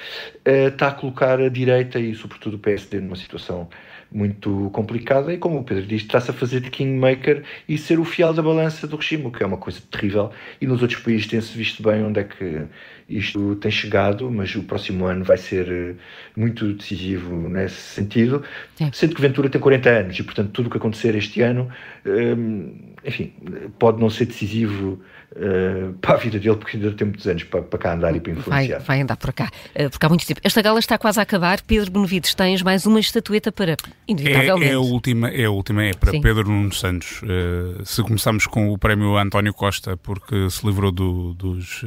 está 0.44 0.88
a 0.88 0.92
colocar 0.92 1.40
a 1.40 1.48
direita 1.48 1.98
e, 1.98 2.14
sobretudo, 2.14 2.54
o 2.54 2.58
PSD 2.58 3.00
numa 3.00 3.16
situação 3.16 3.68
muito 4.12 4.70
complicada 4.72 5.32
e, 5.32 5.38
como 5.38 5.60
o 5.60 5.64
Pedro 5.64 5.86
diz, 5.86 6.02
está-se 6.02 6.30
a 6.30 6.34
fazer 6.34 6.60
de 6.60 6.70
kingmaker 6.70 7.44
e 7.68 7.78
ser 7.78 7.98
o 7.98 8.04
fiel 8.04 8.34
da 8.34 8.42
balança 8.42 8.86
do 8.86 8.96
regime, 8.96 9.26
o 9.26 9.30
que 9.30 9.42
é 9.42 9.46
uma 9.46 9.56
coisa 9.56 9.80
terrível. 9.90 10.32
E 10.60 10.66
nos 10.66 10.82
outros 10.82 11.00
países 11.00 11.26
tem-se 11.26 11.56
visto 11.56 11.82
bem 11.82 12.02
onde 12.02 12.20
é 12.20 12.24
que 12.24 12.66
isto 13.08 13.54
tem 13.56 13.70
chegado, 13.70 14.30
mas 14.30 14.54
o 14.54 14.62
próximo 14.64 15.04
ano 15.04 15.24
vai 15.24 15.36
ser 15.36 15.68
eh, 15.68 15.94
muito 16.36 16.72
decisivo 16.72 17.48
nesse 17.48 17.76
sentido. 17.76 18.42
Sim. 18.76 18.90
Sendo 18.92 19.14
que 19.14 19.20
Ventura 19.20 19.48
tem 19.48 19.60
40 19.60 19.90
anos 19.90 20.18
e, 20.18 20.22
portanto, 20.22 20.50
tudo 20.50 20.66
o 20.66 20.70
que 20.70 20.78
acontecer 20.78 21.14
este 21.14 21.40
ano, 21.40 21.68
hum, 22.06 22.74
enfim, 23.04 23.32
pode 23.78 24.00
não 24.00 24.10
ser 24.10 24.26
decisivo 24.26 25.00
uh, 25.36 25.92
para 26.00 26.14
a 26.14 26.16
vida 26.16 26.38
dele, 26.38 26.56
porque 26.56 26.76
ainda 26.76 26.90
tem 26.92 27.06
muitos 27.06 27.26
anos 27.26 27.44
para, 27.44 27.62
para 27.62 27.78
cá 27.78 27.94
andar 27.94 28.14
e 28.14 28.20
para 28.20 28.32
influenciar. 28.32 28.78
Vai, 28.78 28.86
vai 28.86 29.00
andar 29.02 29.16
por 29.16 29.32
cá, 29.32 29.50
uh, 29.78 29.90
porque 29.90 30.06
há 30.06 30.08
muito 30.08 30.26
tempo. 30.26 30.40
Esta 30.42 30.62
gala 30.62 30.78
está 30.78 30.98
quase 30.98 31.18
a 31.18 31.22
acabar. 31.22 31.60
Pedro 31.62 31.90
Benevides, 31.90 32.34
tens 32.34 32.62
mais 32.62 32.86
uma 32.86 33.00
estatueta 33.00 33.52
para, 33.52 33.76
inevitavelmente. 34.06 34.70
É, 34.70 34.72
é 34.72 34.74
a 34.74 34.80
última, 34.80 35.28
é 35.28 35.44
a 35.44 35.50
última, 35.50 35.84
é 35.84 35.92
para 35.92 36.12
Sim. 36.12 36.20
Pedro 36.20 36.48
Nuno 36.48 36.72
Santos. 36.72 37.22
Uh, 37.22 37.84
se 37.84 38.02
começamos 38.02 38.46
com 38.46 38.70
o 38.70 38.78
prémio 38.78 39.16
António 39.16 39.52
Costa, 39.52 39.96
porque 39.96 40.48
se 40.50 40.64
livrou 40.66 40.90
do, 40.90 41.34
dos, 41.34 41.84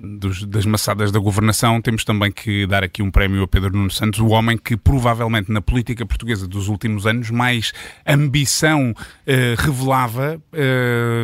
dos, 0.00 0.44
das 0.44 0.64
maçadas 0.64 1.10
da 1.10 1.18
governação, 1.18 1.80
temos 1.80 2.04
também 2.04 2.30
que 2.30 2.66
dar 2.66 2.82
aqui 2.82 3.02
um 3.02 3.10
prémio 3.10 3.42
a 3.42 3.48
Pedro 3.48 3.70
Nuno 3.76 3.90
Santos, 3.90 4.20
o 4.20 4.28
homem 4.28 4.56
que 4.56 4.76
provavelmente 4.76 5.50
na 5.50 5.60
política 5.60 6.04
portuguesa 6.06 6.46
dos 6.46 6.68
últimos 6.68 7.06
anos 7.06 7.30
mais 7.30 7.72
ambição 8.06 8.94
revelava. 9.58 10.40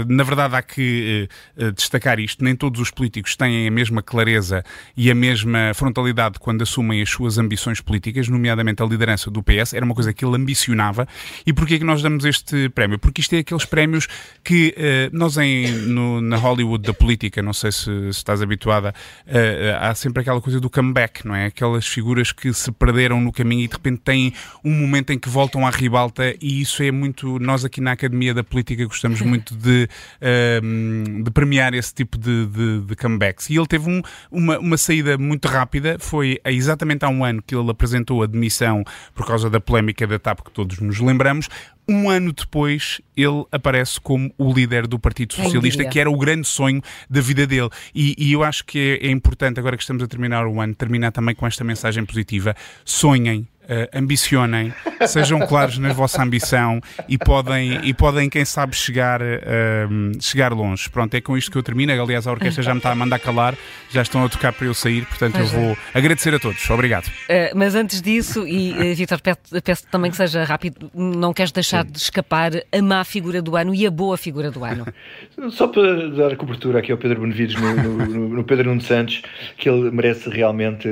na 0.09 0.25
verdade, 0.25 0.57
há 0.57 0.63
que 0.63 1.29
destacar 1.71 2.19
isto. 2.19 2.43
Nem 2.43 2.57
todos 2.57 2.81
os 2.81 2.91
políticos 2.91 3.37
têm 3.37 3.69
a 3.69 3.71
mesma 3.71 4.03
clareza 4.03 4.65
e 4.97 5.11
a 5.11 5.15
mesma 5.15 5.73
frontalidade 5.75 6.39
quando 6.39 6.63
assumem 6.63 7.03
as 7.03 7.11
suas 7.11 7.39
ambições 7.39 7.81
políticas, 7.81 8.29
nomeadamente 8.29 8.83
a 8.83 8.87
liderança 8.87 9.31
do 9.31 9.43
PS. 9.43 9.75
Era 9.75 9.85
uma 9.85 9.95
coisa 9.95 10.13
que 10.13 10.25
ele 10.25 10.37
ambicionava. 10.37 11.07
E 11.47 11.53
porquê 11.53 11.75
é 11.75 11.79
que 11.79 11.85
nós 11.85 12.03
damos 12.03 12.25
este 12.25 12.69
prémio? 12.71 12.99
Porque 12.99 13.21
isto 13.21 13.35
é 13.35 13.39
aqueles 13.39 13.65
prémios 13.65 14.09
que 14.43 14.75
uh, 14.77 15.17
nós 15.17 15.37
em, 15.39 15.71
no, 15.71 16.21
na 16.21 16.37
Hollywood 16.37 16.85
da 16.85 16.95
política, 16.95 17.43
não 17.43 17.53
sei 17.53 17.73
se, 17.73 17.85
se 17.85 18.09
estás 18.09 18.43
habituada, 18.43 18.95
uh, 19.27 19.33
há 19.81 19.95
sempre 19.95 20.23
aquela 20.23 20.41
coisa 20.41 20.61
do 20.61 20.69
comeback, 20.69 21.27
não 21.27 21.35
é? 21.35 21.47
Aquelas 21.47 21.87
figuras 21.87 22.33
que 22.33 22.53
se 22.53 22.71
perderam 22.73 23.21
no 23.21 23.33
caminho 23.33 23.63
e 23.63 23.69
de 23.69 23.75
repente 23.75 24.01
têm 24.03 24.33
um 24.65 24.73
momento 24.73 25.11
em 25.13 25.19
que 25.19 25.29
voltam 25.29 25.67
à 25.67 25.71
ribalta 25.71 26.35
e 26.41 26.61
isso 26.61 26.83
é 26.83 26.91
muito... 26.91 27.39
Nós 27.39 27.65
aqui 27.65 27.81
na 27.81 27.93
Academia 27.93 28.35
da 28.35 28.45
Política 28.45 28.85
gostamos 28.85 29.21
muito 29.21 29.55
de, 29.55 29.89
uh, 30.21 31.23
de 31.23 31.31
premiar 31.31 31.52
esse 31.75 31.95
tipo 31.95 32.19
de, 32.19 32.47
de, 32.47 32.81
de 32.81 32.97
comebacks. 32.97 33.51
E 33.51 33.57
ele 33.57 33.67
teve 33.67 33.89
um, 33.89 34.03
uma, 34.31 34.59
uma 34.59 34.77
saída 34.77 35.17
muito 35.19 35.49
rápida, 35.49 35.97
foi 35.99 36.41
exatamente 36.45 37.05
há 37.05 37.09
um 37.09 37.25
ano 37.25 37.43
que 37.43 37.55
ele 37.55 37.71
apresentou 37.71 38.23
a 38.23 38.27
demissão 38.27 38.85
por 39.15 39.27
causa 39.27 39.49
da 39.49 39.61
polémica 39.61 40.07
da 40.07 40.19
TAP 40.19 40.41
que 40.41 40.51
todos 40.51 40.79
nos 40.81 41.01
lembramos. 41.01 41.49
Um 41.89 42.09
ano 42.09 42.33
depois, 42.33 43.01
ele 43.17 43.45
aparece 43.51 44.01
como 44.01 44.33
o 44.39 44.53
líder 44.53 44.87
do 44.87 44.99
Partido 44.99 45.35
Socialista, 45.35 45.85
que 45.85 45.99
era 45.99 46.09
o 46.09 46.17
grande 46.17 46.47
sonho 46.47 46.81
da 47.11 47.21
vida 47.21 47.45
dele. 47.45 47.69
E, 47.93 48.15
e 48.17 48.33
eu 48.33 48.45
acho 48.45 48.65
que 48.65 48.99
é, 49.03 49.09
é 49.09 49.11
importante, 49.11 49.59
agora 49.59 49.77
que 49.77 49.83
estamos 49.83 50.03
a 50.03 50.07
terminar 50.07 50.47
o 50.47 50.61
ano, 50.61 50.75
terminar 50.75 51.11
também 51.11 51.35
com 51.35 51.47
esta 51.47 51.65
mensagem 51.65 52.05
positiva: 52.05 52.55
sonhem, 52.85 53.49
Uh, 53.63 53.87
ambicionem, 53.97 54.75
sejam 55.07 55.39
claros 55.47 55.79
na 55.79 55.93
vossa 55.93 56.21
ambição 56.21 56.81
e 57.09 57.17
podem, 57.17 57.79
e 57.85 57.95
podem 57.95 58.29
quem 58.29 58.45
sabe, 58.45 58.75
chegar, 58.75 59.23
uh, 59.23 60.21
chegar 60.21 60.53
longe. 60.53 60.91
Pronto, 60.91 61.15
é 61.15 61.21
com 61.21 61.39
isto 61.39 61.49
que 61.49 61.57
eu 61.57 61.63
termino. 61.63 61.93
Aliás, 61.93 62.27
a 62.27 62.33
orquestra 62.33 62.61
já 62.61 62.75
me 62.75 62.79
está 62.79 62.91
a 62.91 62.95
mandar 62.95 63.21
calar, 63.21 63.55
já 63.89 64.03
estão 64.03 64.25
a 64.25 64.29
tocar 64.29 64.53
para 64.53 64.67
eu 64.67 64.75
sair, 64.75 65.07
portanto 65.07 65.39
eu 65.39 65.47
vou 65.47 65.77
agradecer 65.95 66.35
a 66.35 66.41
todos. 66.41 66.69
Obrigado. 66.71 67.07
Uh, 67.07 67.55
mas 67.55 67.77
antes 67.77 68.03
disso, 68.03 68.47
e 68.49 68.73
uh, 68.73 68.95
Vitor, 68.97 69.21
peço, 69.23 69.63
peço, 69.63 69.87
também 69.89 70.11
que 70.11 70.17
seja 70.17 70.43
rápido, 70.43 70.91
não 70.93 71.33
queres 71.33 71.53
deixar 71.53 71.87
Sim. 71.87 71.93
de 71.93 71.99
escapar 71.99 72.51
a 72.73 72.83
má 72.83 73.05
figura 73.05 73.41
do 73.41 73.57
ano 73.57 73.73
e 73.73 73.87
a 73.87 73.91
boa 73.93 74.17
figura 74.17 74.51
do 74.51 74.65
ano. 74.65 74.87
Só 75.51 75.69
para 75.69 76.09
dar 76.11 76.37
cobertura 76.37 76.81
aqui 76.81 76.91
ao 76.91 76.99
Pedro 76.99 77.21
Benevides 77.21 77.55
no, 77.61 77.75
no, 77.77 78.29
no 78.29 78.45
Pedro 78.45 78.71
Nuno 78.71 78.81
Santos, 78.81 79.23
que 79.57 79.69
ele 79.69 79.89
merece 79.93 80.29
realmente 80.29 80.89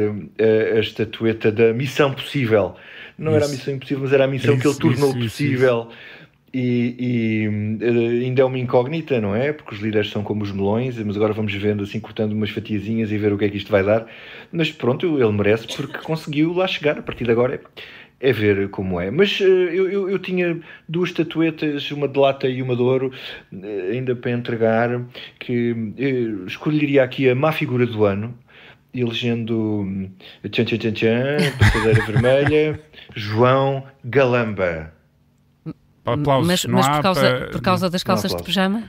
a 0.77 0.79
estatueta 0.79 1.51
da 1.51 1.73
missão 1.73 2.13
possível 2.13 2.60
possível. 2.69 2.77
Não 3.19 3.33
isso. 3.33 3.37
era 3.37 3.47
a 3.47 3.49
missão 3.49 3.75
impossível, 3.75 4.03
mas 4.03 4.13
era 4.13 4.25
a 4.25 4.29
missão 4.29 4.55
isso, 4.55 4.63
que 4.63 4.69
ele 4.69 4.79
tornou 4.79 5.11
isso, 5.11 5.21
possível. 5.21 5.89
E, 6.53 6.97
e, 6.99 7.85
eh, 7.85 8.25
ainda 8.25 8.43
é 8.43 8.45
uma 8.45 8.59
incógnita, 8.59 9.21
não 9.21 9.37
é? 9.37 9.53
Porque 9.53 9.75
os 9.75 9.81
líderes 9.81 10.11
são 10.11 10.25
como 10.25 10.43
os 10.43 10.51
melões, 10.51 10.99
mas 10.99 11.17
agora 11.17 11.33
vamos 11.33 11.55
vendo 11.55 11.85
assim, 11.85 12.01
cortando 12.01 12.33
umas 12.33 12.51
fatiazinhas 12.51 13.13
e 13.13 13.19
ver 13.19 13.33
o 13.33 13.39
que 13.39 13.45
é 13.45 13.49
que 13.49 13.57
isto 13.57 13.71
vai 13.71 13.85
dar. 13.85 14.07
Mas 14.51 14.73
pronto, 14.73 15.07
ele 15.21 15.33
merece 15.33 15.69
porque 15.69 15.99
conseguiu 15.99 16.53
lá 16.53 16.67
chegar. 16.67 16.99
A 16.99 17.03
partir 17.03 17.25
de 17.25 17.31
agora 17.31 17.55
é, 17.55 18.31
é 18.31 18.33
ver 18.33 18.69
como 18.71 19.01
é. 19.01 19.13
Mas 19.13 19.39
uh, 19.39 19.45
eu, 19.45 19.89
eu, 19.91 20.11
eu, 20.11 20.19
tinha 20.19 20.59
duas 20.89 21.11
estatuetas, 21.11 21.89
uma 21.93 22.09
de 22.09 22.19
lata 22.19 22.49
e 22.49 22.61
uma 22.61 22.75
de 22.75 22.83
ouro, 22.83 23.13
uh, 23.53 23.93
ainda 23.93 24.17
para 24.17 24.33
entregar, 24.33 25.03
que 25.39 25.75
escolheria 26.49 27.05
aqui 27.05 27.29
a 27.29 27.35
má 27.35 27.53
figura 27.53 27.87
do 27.87 28.05
ano 28.05 28.37
elegendo 28.95 29.87
tchan 30.51 30.65
tchan 30.65 30.79
tchan 30.79 30.93
tchan, 30.93 31.37
passadeira 31.59 32.07
vermelha, 32.07 32.81
João 33.15 33.85
Galamba. 34.05 34.93
Aplausos, 36.05 36.47
mas, 36.47 36.65
mas 36.65 36.89
por, 36.89 37.03
causa, 37.03 37.49
por 37.53 37.61
causa 37.63 37.91
das 37.91 38.03
calças 38.03 38.35
de 38.35 38.43
pijama? 38.43 38.85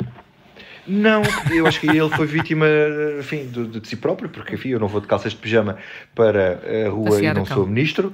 Não, 0.87 1.21
eu 1.51 1.67
acho 1.67 1.79
que 1.79 1.87
ele 1.87 2.09
foi 2.09 2.25
vítima 2.25 2.65
enfim, 3.19 3.47
de, 3.47 3.79
de, 3.79 3.87
si 3.87 3.95
próprio, 3.95 4.29
porque 4.29 4.55
enfim, 4.55 4.69
eu 4.69 4.79
não 4.79 4.87
vou 4.87 4.99
de 4.99 5.07
calças 5.07 5.31
de 5.31 5.37
pijama 5.37 5.77
para 6.15 6.59
a 6.85 6.89
rua 6.89 7.11
Passear 7.11 7.35
e 7.35 7.39
não 7.39 7.45
sou 7.45 7.67
ministro, 7.67 8.13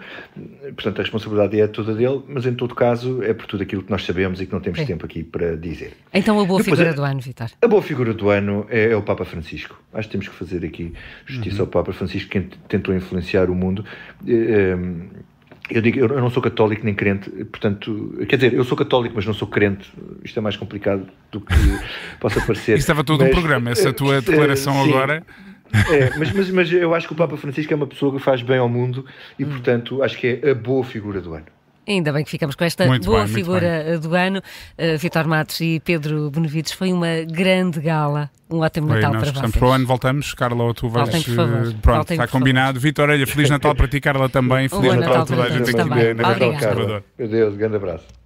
portanto 0.76 1.00
a 1.00 1.02
responsabilidade 1.02 1.60
é 1.60 1.68
toda 1.68 1.94
dele, 1.94 2.22
mas 2.28 2.46
em 2.46 2.54
todo 2.54 2.76
caso 2.76 3.24
é 3.24 3.34
por 3.34 3.46
tudo 3.46 3.64
aquilo 3.64 3.84
que 3.84 3.92
nós 3.92 4.04
sabemos 4.04 4.42
e 4.42 4.46
que 4.46 4.54
não 4.54 4.60
temos 4.60 4.84
tempo 4.84 5.06
aqui 5.06 5.24
para 5.24 5.56
dizer. 5.56 5.94
Então 6.14 6.40
a 6.40 6.46
boa 6.46 6.60
Depois, 6.60 6.78
figura 6.78 6.94
do 6.94 7.04
ano, 7.04 7.20
Vitor? 7.20 7.50
A 7.62 7.68
boa 7.68 7.82
figura 7.82 8.14
do 8.14 8.30
ano 8.30 8.66
é, 8.70 8.92
é, 8.92 8.96
o 8.96 9.02
Papa 9.02 9.26
Francisco. 9.26 9.82
Acho 9.94 10.08
que 10.08 10.12
temos 10.12 10.28
que 10.28 10.36
fazer 10.36 10.66
aqui 10.66 10.94
justiça 11.26 11.58
uhum. 11.58 11.62
ao 11.64 11.68
Papa 11.68 11.94
Francisco, 11.94 12.30
que 12.30 12.42
tentou 12.68 12.94
influenciar 12.94 13.50
o 13.50 13.56
mundo. 13.56 13.86
É, 14.28 14.78
eu 15.70 15.82
digo, 15.82 16.00
eu 16.00 16.22
não 16.22 16.30
sou 16.30 16.42
católico 16.42 16.86
nem 16.86 16.94
crente, 16.94 17.30
portanto, 17.46 18.14
quer 18.28 18.38
dizer, 18.38 18.54
eu 18.54 18.64
sou 18.64 18.78
católico, 18.78 19.16
mas 19.16 19.26
não 19.26 19.34
sou 19.34 19.48
crente. 19.48 19.92
Isto 20.24 20.40
é 20.40 20.42
mais 20.42 20.56
complicado 20.56 21.08
do 21.32 21.42
que 21.42 21.54
possa 22.20 22.40
parecer. 22.42 22.74
Isso 22.74 22.84
estava 22.84 23.04
todo 23.04 23.22
mas, 23.22 23.30
um 23.30 23.34
programa, 23.34 23.72
essa 23.72 23.92
tua 23.92 24.18
eh, 24.18 24.22
declaração 24.22 24.74
sim, 24.74 24.90
agora. 24.90 25.24
É, 25.92 26.18
mas, 26.18 26.32
mas, 26.32 26.50
mas 26.50 26.72
eu 26.72 26.94
acho 26.96 27.08
que 27.08 27.14
o 27.14 27.16
Papa 27.16 27.36
Francisco 27.36 27.74
é 27.74 27.76
uma 27.76 27.88
pessoa 27.88 28.14
que 28.14 28.20
faz 28.20 28.42
bem 28.42 28.58
ao 28.58 28.70
mundo 28.70 29.06
e, 29.38 29.44
hum. 29.44 29.50
portanto, 29.50 30.02
acho 30.02 30.18
que 30.18 30.40
é 30.42 30.52
a 30.52 30.56
boa 30.56 30.84
figura 30.84 31.20
do 31.20 31.34
ano. 31.34 31.57
Ainda 31.88 32.12
bem 32.12 32.24
que 32.24 32.30
ficamos 32.30 32.56
com 32.56 32.66
esta 32.66 32.86
muito 32.86 33.06
boa 33.06 33.24
bem, 33.24 33.34
figura 33.34 33.98
do 34.00 34.14
ano. 34.14 34.40
Uh, 34.78 34.98
Vitor 34.98 35.28
Matos 35.28 35.62
e 35.62 35.80
Pedro 35.80 36.30
Benevides, 36.30 36.74
foi 36.74 36.92
uma 36.92 37.22
grande 37.26 37.80
gala. 37.80 38.30
Um 38.50 38.60
ótimo 38.60 38.88
Natal 38.88 39.12
para 39.12 39.32
vocês. 39.32 39.52
Para 39.52 39.68
o 39.68 39.72
ano 39.72 39.88
voltamos. 39.88 40.34
Carla, 40.34 40.64
ou 40.64 40.74
tu 40.74 40.90
vais. 40.90 41.10
Voltem, 41.10 41.34
uh, 41.34 41.74
pronto, 41.82 41.96
Voltem, 41.98 42.16
está 42.16 42.28
combinado. 42.28 42.80
Vitor, 42.80 43.10
olha, 43.10 43.28
Feliz 43.28 43.50
Natal 43.50 43.76
para 43.76 43.88
ti, 43.88 44.00
Carla, 44.00 44.30
também. 44.30 44.68
Feliz 44.70 44.96
Natal, 44.96 45.00
Natal 45.00 45.26
para 45.26 45.36
toda 45.36 45.48
a 45.48 45.50
gente 45.50 45.70
aqui. 45.70 46.14
Natal, 46.14 46.60
Carla. 46.60 47.04
Meu 47.18 47.28
Deus, 47.28 47.56
grande 47.56 47.76
abraço. 47.78 48.17